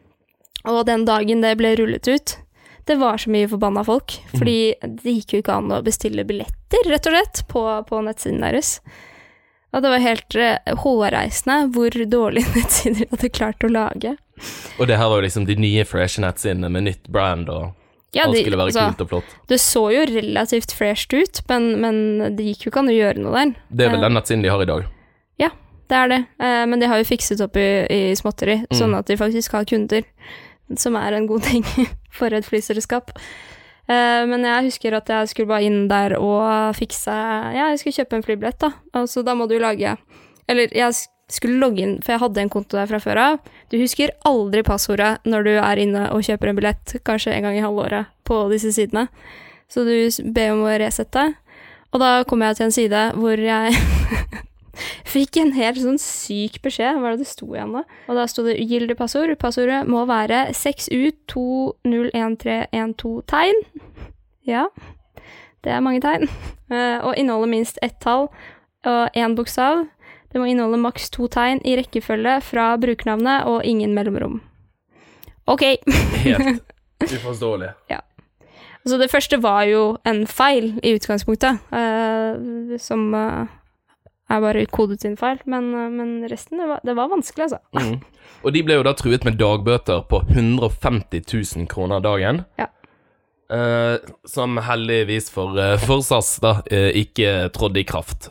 Og 0.67 0.81
den 0.89 1.05
dagen 1.07 1.43
det 1.45 1.53
ble 1.61 1.75
rullet 1.79 2.07
ut, 2.11 2.37
det 2.89 2.97
var 2.99 3.19
så 3.23 3.31
mye 3.31 3.51
forbanna 3.51 3.85
folk. 3.87 4.17
Fordi 4.35 4.57
det 4.83 5.17
gikk 5.21 5.37
jo 5.37 5.43
ikke 5.45 5.55
an 5.61 5.71
å 5.75 5.83
bestille 5.87 6.25
billetter, 6.27 6.83
rett 6.91 7.07
og 7.11 7.15
slett, 7.17 7.43
på, 7.51 7.63
på 7.91 8.03
nettsiden 8.07 8.43
deres. 8.43 8.77
Og 9.73 9.83
det 9.83 9.91
var 9.95 10.03
helt 10.05 10.35
eh, 10.37 10.75
hårreisende 10.83 11.59
hvor 11.73 11.95
dårlige 12.13 12.51
nettsider 12.57 13.05
de 13.05 13.11
hadde 13.15 13.31
klart 13.33 13.65
å 13.65 13.71
lage. 13.73 14.17
Og 14.79 14.89
det 14.91 14.99
her 14.99 15.09
var 15.09 15.21
jo 15.21 15.27
liksom 15.27 15.47
de 15.49 15.57
nye 15.61 15.85
fresh 15.89 16.21
nettsidene 16.21 16.69
med 16.73 16.89
nytt 16.89 17.09
brand, 17.13 17.49
og 17.53 17.71
Ja, 18.13 18.27
alt 18.27 18.37
skulle 18.43 18.59
være 18.61 18.69
altså, 18.73 18.89
kult 18.91 19.05
og 19.07 19.09
flott. 19.15 19.37
Det 19.49 19.59
så 19.63 19.85
jo 19.95 20.03
relativt 20.11 20.75
fresht 20.77 21.15
ut, 21.17 21.41
men, 21.49 21.71
men 21.81 22.37
det 22.37 22.45
gikk 22.51 22.67
jo 22.67 22.73
ikke 22.73 22.83
an 22.83 22.91
å 22.93 22.97
gjøre 22.97 23.23
noe 23.25 23.33
der. 23.39 23.55
Det 23.71 23.87
er 23.87 23.95
vel 23.95 24.03
Eh, 24.03 24.07
den 24.09 24.17
nettsiden 24.19 24.43
de 24.45 24.51
har 24.53 24.65
i 24.65 24.69
dag. 24.69 24.89
Ja, 25.41 25.49
Det 25.89 25.97
er 25.99 26.09
det, 26.13 26.19
eh, 26.41 26.65
men 26.69 26.81
de 26.81 26.87
har 26.89 27.01
jo 27.01 27.09
fikset 27.09 27.41
opp 27.45 27.57
i, 27.61 27.69
i 27.93 28.03
småtteri, 28.17 28.59
Mm. 28.67 28.77
sånn 28.77 28.99
at 28.99 29.07
de 29.09 29.17
faktisk 29.21 29.53
har 29.57 29.65
kunder, 29.69 30.05
som 30.77 30.97
er 30.97 31.13
en 31.17 31.27
god 31.27 31.43
ting 31.49 31.65
for 32.19 32.33
et 32.33 32.45
flyselskap. 32.49 33.11
Eh, 33.91 34.23
men 34.31 34.45
jeg 34.47 34.69
husker 34.69 34.95
at 34.95 35.11
jeg 35.11 35.31
skulle 35.33 35.51
bare 35.51 35.67
inn 35.67 35.89
der 35.91 36.15
og 36.15 36.77
fikse 36.79 37.11
Ja, 37.11 37.73
jeg 37.73 37.81
skulle 37.81 37.97
kjøpe 37.97 38.19
en 38.19 38.23
flybillett, 38.27 38.61
da. 38.63 38.71
Altså, 38.95 39.25
da 39.27 39.35
må 39.35 39.49
du 39.51 39.57
lage 39.59 39.97
Eller 40.47 40.71
jeg 40.77 40.95
skulle 41.33 41.59
logge 41.59 41.83
inn, 41.83 41.97
for 42.03 42.15
jeg 42.15 42.23
hadde 42.23 42.43
en 42.45 42.53
konto 42.53 42.77
der 42.77 42.91
fra 42.91 43.01
før 43.01 43.19
av. 43.19 43.39
Du 43.73 43.79
husker 43.81 44.13
aldri 44.29 44.61
passordet 44.67 45.23
når 45.25 45.47
du 45.47 45.53
er 45.55 45.81
inne 45.81 46.03
og 46.13 46.27
kjøper 46.27 46.51
en 46.51 46.59
billett, 46.59 46.93
kanskje 47.09 47.33
en 47.33 47.47
gang 47.47 47.57
i 47.57 47.63
halvåret, 47.65 48.11
på 48.29 48.37
disse 48.53 48.75
sidene. 48.77 49.07
Så 49.73 49.87
du 49.89 49.95
ber 50.35 50.53
om 50.53 50.67
å 50.67 50.75
resette. 50.83 51.31
Og 51.93 52.03
da 52.03 52.11
kom 52.29 52.45
jeg 52.45 52.59
til 52.59 52.69
en 52.69 52.75
side 52.77 53.05
hvor 53.17 53.41
jeg 53.41 53.73
Fikk 55.09 55.37
en 55.41 55.53
helt 55.57 55.81
sånn 55.83 55.99
syk 56.01 56.55
beskjed. 56.65 56.95
Hva 56.97 57.03
var 57.05 57.11
det 57.15 57.23
det 57.25 57.33
sto 57.33 57.47
igjen 57.53 57.77
da? 57.77 57.83
Og 58.09 58.15
da 58.17 58.23
sto 58.31 58.41
det 58.47 58.61
ugyldig 58.63 58.97
passord. 58.99 59.31
Passordet 59.41 59.81
må 59.89 60.01
være 60.09 60.39
6U201312 60.57 63.23
tegn. 63.29 63.59
Ja, 64.49 64.65
det 65.63 65.71
er 65.73 65.85
mange 65.85 66.01
tegn. 66.05 66.25
Eh, 66.73 66.99
og 67.05 67.19
inneholder 67.21 67.51
minst 67.53 67.77
ett 67.85 67.99
tall 68.03 68.25
og 68.89 69.03
én 69.15 69.37
bokstav. 69.37 69.75
Det 70.33 70.39
må 70.41 70.45
inneholde 70.49 70.81
maks 70.81 71.11
to 71.13 71.29
tegn 71.29 71.61
i 71.69 71.77
rekkefølge 71.77 72.41
fra 72.41 72.77
brukernavnet 72.81 73.45
og 73.51 73.65
ingen 73.69 73.93
mellomrom. 73.95 74.41
Ok. 75.47 75.63
Helt 76.25 76.63
uforståelig. 77.03 77.69
Ja. 77.91 77.99
Altså, 78.85 78.99
det 78.99 79.11
første 79.11 79.39
var 79.43 79.63
jo 79.69 79.83
en 80.09 80.25
feil 80.27 80.73
i 80.83 80.95
utgangspunktet, 80.97 81.61
eh, 81.71 82.79
som 82.83 83.13
eh, 83.15 83.53
er 84.33 84.45
bare 84.45 84.67
kodet 84.73 85.05
inn 85.09 85.19
feil, 85.21 85.41
men, 85.51 85.71
eh, 85.77 85.89
men 85.93 86.13
resten, 86.31 86.61
det 86.63 86.69
var, 86.71 86.83
det 86.85 86.97
var 86.99 87.11
vanskelig, 87.13 87.51
altså. 87.51 87.61
Mm. 87.79 87.99
Og 88.43 88.55
de 88.55 88.63
ble 88.67 88.79
jo 88.79 88.87
da 88.87 88.95
truet 88.99 89.27
med 89.29 89.39
dagbøter 89.41 90.05
på 90.11 90.23
150 90.29 91.27
000 91.27 91.69
kroner 91.71 92.03
dagen. 92.03 92.45
Ja. 92.61 92.69
Eh, 93.53 93.97
som 94.25 94.57
heldigvis 94.57 95.31
for, 95.31 95.59
eh, 95.61 95.77
for 95.77 96.01
SAS 96.03 96.39
da 96.41 96.63
eh, 96.73 96.89
ikke 97.03 97.51
trådde 97.53 97.83
i 97.83 97.85
kraft. 97.85 98.31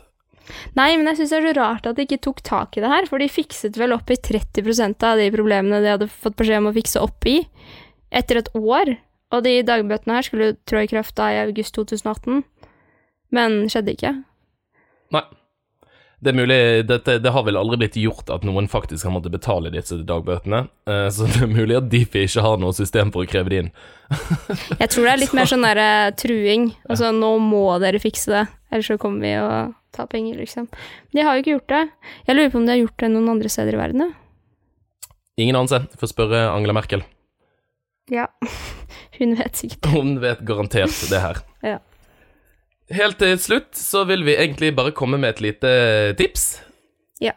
Nei, 0.74 0.96
men 0.96 1.06
jeg 1.06 1.20
syns 1.20 1.32
det 1.32 1.38
er 1.38 1.46
så 1.46 1.52
rart 1.60 1.86
at 1.86 1.96
de 1.96 2.06
ikke 2.08 2.24
tok 2.26 2.42
tak 2.44 2.76
i 2.76 2.82
det 2.82 2.90
her, 2.90 3.06
for 3.06 3.22
de 3.22 3.30
fikset 3.30 3.78
vel 3.78 3.94
opp 3.94 4.10
i 4.10 4.18
30% 4.18 5.06
av 5.06 5.20
de 5.20 5.28
problemene 5.32 5.78
de 5.84 5.92
hadde 5.94 6.10
fått 6.10 6.36
beskjed 6.40 6.64
om 6.64 6.72
å 6.72 6.74
fikse 6.74 7.00
opp 7.00 7.28
i, 7.30 7.38
etter 8.10 8.42
et 8.42 8.50
år. 8.58 8.96
Og 9.32 9.46
de 9.46 9.54
dagbøtene 9.64 10.18
her 10.18 10.26
skulle 10.26 10.50
trå 10.68 10.82
i 10.82 10.90
kraft 10.90 11.14
da 11.16 11.30
i 11.32 11.38
august 11.44 11.78
2018, 11.78 12.42
men 13.32 13.62
skjedde 13.72 13.94
ikke. 13.94 14.12
Nei. 15.14 15.24
Det 16.22 16.30
er 16.30 16.36
mulig, 16.38 16.56
dette, 16.86 17.16
det 17.18 17.30
har 17.34 17.42
vel 17.42 17.58
aldri 17.58 17.80
blitt 17.80 17.96
gjort 17.98 18.28
at 18.30 18.44
noen 18.46 18.68
faktisk 18.70 19.08
har 19.08 19.14
måttet 19.14 19.34
betale 19.34 19.72
disse 19.74 19.96
dagbøtene, 20.06 20.60
eh, 20.86 21.08
så 21.10 21.26
det 21.26 21.40
er 21.42 21.50
mulig 21.50 21.74
at 21.80 21.88
Difi 21.90 22.22
ikke 22.28 22.44
har 22.44 22.60
noe 22.62 22.76
system 22.76 23.10
for 23.10 23.26
å 23.26 23.30
kreve 23.30 23.50
det 23.50 23.58
inn. 23.64 23.70
Jeg 24.82 24.92
tror 24.92 25.08
det 25.08 25.14
er 25.16 25.22
litt 25.24 25.34
mer 25.34 25.50
sånn 25.50 25.66
derre 25.66 25.88
truing. 26.20 26.68
Altså, 26.86 27.10
nå 27.16 27.32
må 27.42 27.64
dere 27.82 27.98
fikse 28.02 28.30
det, 28.30 28.44
ellers 28.70 28.92
så 28.92 29.00
kommer 29.02 29.26
vi 29.26 29.34
og 29.42 29.74
tar 29.92 30.06
penger, 30.12 30.38
liksom. 30.38 30.70
De 31.10 31.26
har 31.26 31.34
jo 31.34 31.42
ikke 31.42 31.56
gjort 31.56 31.72
det. 31.74 31.82
Jeg 32.28 32.38
lurer 32.38 32.52
på 32.54 32.60
om 32.62 32.68
de 32.68 32.76
har 32.76 32.82
gjort 32.84 33.02
det 33.02 33.10
noen 33.16 33.32
andre 33.34 33.50
steder 33.52 33.74
i 33.74 33.82
verden, 33.82 34.06
da. 34.06 35.10
Ingen 35.42 35.58
anelse. 35.58 35.82
Får 35.98 36.12
spørre 36.12 36.44
Angela 36.52 36.76
Merkel. 36.76 37.02
Ja. 38.12 38.28
Hun 39.18 39.34
vet 39.38 39.58
sikkert. 39.58 39.90
Hun 39.92 40.20
vet 40.22 40.46
garantert 40.46 41.02
det 41.10 41.20
her. 41.22 41.42
Ja. 41.66 41.80
Helt 42.92 43.18
til 43.20 43.38
slutt 43.40 43.72
så 43.78 44.04
vil 44.08 44.24
vi 44.26 44.36
egentlig 44.36 44.74
bare 44.76 44.92
komme 44.96 45.20
med 45.20 45.36
et 45.36 45.42
lite 45.46 45.72
tips. 46.18 46.60
Ja. 47.22 47.32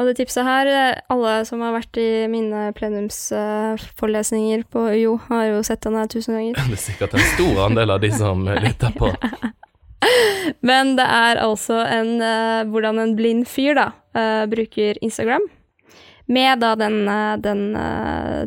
Og 0.00 0.08
det 0.08 0.16
tipset 0.18 0.46
her, 0.46 0.68
alle 1.12 1.32
som 1.46 1.60
har 1.62 1.74
vært 1.76 1.98
i 2.00 2.26
mine 2.32 2.70
plenumsforelesninger 2.74 4.64
på 4.72 4.86
UiO, 4.90 5.18
har 5.28 5.44
jo 5.50 5.64
sett 5.66 5.84
den 5.84 5.98
her 6.00 6.08
tusen 6.10 6.38
ganger. 6.38 6.56
Det 6.58 6.78
er 6.78 6.80
sikkert 6.80 7.14
en 7.14 7.26
stor 7.34 7.60
andel 7.68 7.92
av 7.94 8.00
de 8.02 8.10
som 8.16 8.46
lytter 8.64 8.96
på. 8.98 9.12
Men 10.66 10.96
det 10.98 11.06
er 11.06 11.40
altså 11.42 11.82
en, 11.86 12.16
eh, 12.24 12.62
hvordan 12.70 12.98
en 13.02 13.16
blind 13.18 13.46
fyr 13.48 13.76
da, 13.78 13.90
eh, 14.18 14.44
bruker 14.50 14.98
Instagram, 15.02 15.44
med 16.26 16.60
da 16.60 16.74
den, 16.74 17.08
eh, 17.08 17.36
den 17.36 17.74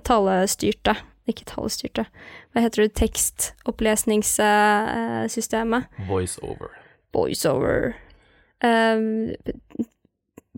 talestyrte, 0.03 0.97
ikke 1.27 1.45
talestyrte, 1.45 2.05
hva 2.55 2.61
heter 2.63 2.85
det, 2.85 2.93
tekstopplesningssystemet, 2.95 5.83
Voice 6.07 6.39
over. 6.41 6.69
voiceover, 7.13 7.93
eh, 8.63 8.97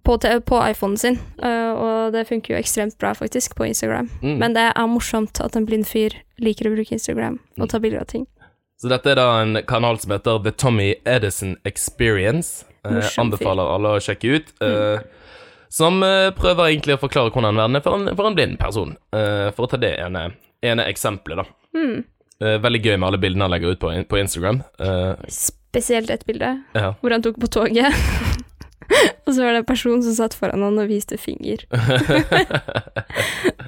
på, 0.03 0.17
på 0.45 0.69
iPhonen 0.69 0.97
sin, 0.97 1.19
eh, 1.43 1.71
og 1.73 2.13
det 2.13 2.27
funker 2.29 2.53
jo 2.55 2.59
ekstremt 2.61 2.97
bra 3.01 3.11
faktisk 3.17 3.55
på 3.57 3.65
Instagram. 3.67 4.09
Mm. 4.21 4.37
Men 4.39 4.53
det 4.55 4.67
er 4.71 4.87
morsomt 4.87 5.41
at 5.43 5.55
en 5.59 5.65
blind 5.67 5.85
fyr 5.89 6.09
liker 6.39 6.67
å 6.69 6.73
bruke 6.77 6.93
Instagram 6.95 7.39
og 7.59 7.69
ta 7.69 7.79
bilder 7.83 7.99
av 8.05 8.09
ting. 8.13 8.25
Så 8.77 8.87
dette 8.91 9.09
er 9.09 9.15
da 9.17 9.41
en 9.41 9.57
kanal 9.65 9.97
som 9.99 10.11
heter 10.13 10.37
The 10.45 10.51
Tommy 10.53 10.91
Edison 11.05 11.55
Experience. 11.65 12.63
Eh, 12.85 13.07
anbefaler 13.19 13.65
alle 13.73 13.89
å 13.97 13.99
sjekke 14.03 14.35
ut. 14.37 14.53
Eh, 14.61 14.99
Som 15.73 16.03
eh, 16.05 16.29
prøver 16.31 16.67
egentlig 16.69 16.95
å 16.95 17.01
forklare 17.01 17.31
hvordan 17.33 17.57
verden 17.59 17.75
er 17.75 17.81
for 17.83 17.93
en, 17.97 18.07
for 18.15 18.25
en 18.29 18.35
blind 18.37 18.55
person. 18.61 18.93
Eh, 19.11 19.49
for 19.57 19.65
å 19.65 19.69
ta 19.73 19.77
det 19.81 19.95
ene, 19.99 20.29
ene 20.65 20.85
eksempelet, 20.89 21.43
da. 21.43 21.77
Mm. 21.77 21.99
Eh, 22.41 22.57
veldig 22.61 22.81
gøy 22.85 22.95
med 22.97 23.07
alle 23.09 23.19
bildene 23.21 23.45
han 23.47 23.53
legger 23.53 23.73
ut 23.75 23.81
på, 23.81 23.91
på 24.09 24.19
Instagram. 24.21 24.61
Eh, 24.79 25.13
Spesielt 25.33 26.09
ett 26.13 26.25
bilde, 26.25 26.55
ja. 26.77 26.93
hvor 27.01 27.13
han 27.13 27.21
tok 27.25 27.37
på 27.41 27.49
toget. 27.53 27.93
og 29.27 29.33
så 29.33 29.41
var 29.43 29.51
det 29.57 29.63
en 29.63 29.67
person 29.67 30.01
som 30.05 30.13
satt 30.15 30.35
foran 30.37 30.63
han 30.63 30.77
og 30.79 30.87
viste 30.89 31.17
finger. 31.19 31.65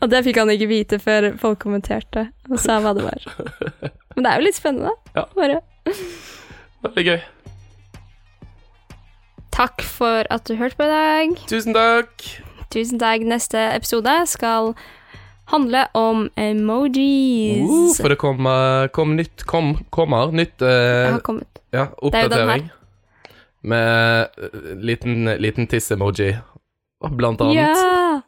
og 0.02 0.08
det 0.12 0.22
fikk 0.28 0.40
han 0.42 0.52
ikke 0.54 0.70
vite 0.72 1.00
før 1.04 1.32
folk 1.42 1.60
kommenterte 1.66 2.28
og 2.50 2.58
sa 2.62 2.80
hva 2.84 2.94
det 2.98 3.04
var. 3.06 3.26
Men 4.16 4.26
det 4.26 4.32
er 4.32 4.40
jo 4.40 4.48
litt 4.48 4.60
spennende. 4.60 4.94
Ja. 5.18 5.26
Bare 5.36 5.60
Veldig 6.86 7.04
gøy. 7.10 7.20
takk 9.52 9.82
for 9.84 10.24
at 10.32 10.48
du 10.48 10.56
hørte 10.56 10.78
på 10.80 10.86
i 10.88 10.94
dag. 10.94 11.36
Tusen 11.52 11.76
takk. 11.76 12.24
Tusen 12.72 13.02
takk. 13.02 13.26
Neste 13.28 13.60
episode 13.76 14.14
skal 14.32 14.72
handle 15.52 15.84
om 15.98 16.28
emojis. 16.40 17.70
Uh, 17.70 18.02
for 18.02 18.14
det 18.14 18.20
kommer 18.22 18.88
kom 18.96 19.16
nytt 19.18 19.44
kom, 19.50 19.74
kommer 19.90 20.32
nytt 20.36 20.62
uh, 20.62 21.12
har 21.12 21.24
kommet. 21.26 21.62
Ja, 21.74 21.88
er 21.90 22.06
oppdatering. 22.10 22.70
Med 23.62 24.22
eh, 24.38 24.60
liten, 24.80 25.26
liten 25.38 25.68
tiss-emoji, 25.68 26.32
blant 27.12 27.42
annet. 27.44 27.60
Ja! 27.60 28.22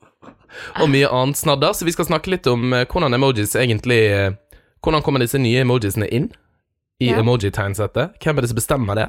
Og 0.83 0.89
mye 0.91 1.07
annet 1.07 1.39
snadder. 1.39 1.71
Så 1.73 1.87
vi 1.87 1.93
skal 1.95 2.09
snakke 2.09 2.33
litt 2.33 2.47
om 2.51 2.73
eh, 2.75 2.83
hvordan 2.85 3.15
emojis 3.15 3.55
egentlig 3.55 4.01
Hvordan 4.81 5.03
kommer 5.05 5.21
disse 5.21 5.37
nye 5.37 5.61
emojisene 5.61 6.07
inn 6.09 6.31
i 6.99 7.11
Ja. 7.11 7.19
emoji-tegnsettet? 7.21 8.17
Hvem 8.17 8.37
er 8.37 8.41
det 8.41 8.49
som 8.49 8.57
bestemmer 8.57 8.97
det? 8.97 9.07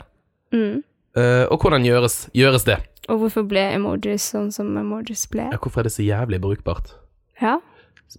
Mm. 0.53 0.83
Uh, 1.17 1.45
og 1.49 1.61
hvordan 1.65 1.85
gjøres, 1.85 2.29
gjøres 2.37 2.65
det? 2.69 2.77
Og 3.09 3.23
hvorfor 3.23 3.47
ble 3.49 3.63
emojis 3.73 4.27
sånn 4.35 4.51
som 4.53 4.69
emojis 4.77 5.25
ble? 5.33 5.49
Ja, 5.49 5.57
hvorfor 5.57 5.81
er 5.81 5.89
det 5.89 5.95
så 5.97 6.05
jævlig 6.05 6.41
brukbart? 6.45 6.93
Ja. 7.41 7.59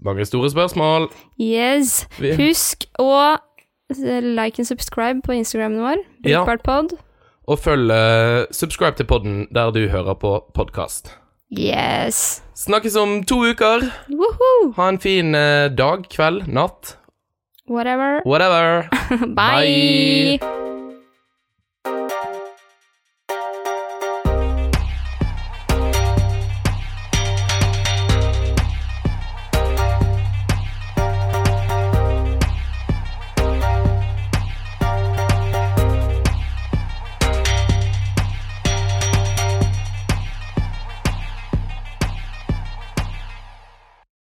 Mange 0.01 0.25
store 0.25 0.49
spørsmål. 0.49 1.10
Yes. 1.41 2.08
Husk 2.19 2.86
å 2.99 3.38
like 4.21 4.60
and 4.60 4.67
subscribe 4.67 5.21
på 5.21 5.32
Instagramen 5.38 5.82
vår. 5.84 6.06
Ja. 6.25 6.45
Pod. 6.63 6.95
Og 7.47 7.60
følg 7.60 7.91
eh, 7.91 8.45
subscribe 8.51 8.95
til 8.95 9.06
podden 9.06 9.47
der 9.53 9.71
du 9.71 9.88
hører 9.91 10.13
på 10.13 10.38
podkast. 10.56 11.13
Yes. 11.53 12.41
Snakkes 12.56 12.95
om 12.95 13.23
to 13.23 13.43
uker. 13.45 13.86
Woohoo! 14.10 14.73
Ha 14.75 14.89
en 14.89 14.99
fin 14.99 15.36
eh, 15.36 15.69
dag, 15.77 16.08
kveld, 16.10 16.47
natt. 16.47 16.97
Whatever. 17.69 18.21
Whatever. 18.25 18.89
Bye. 19.38 20.72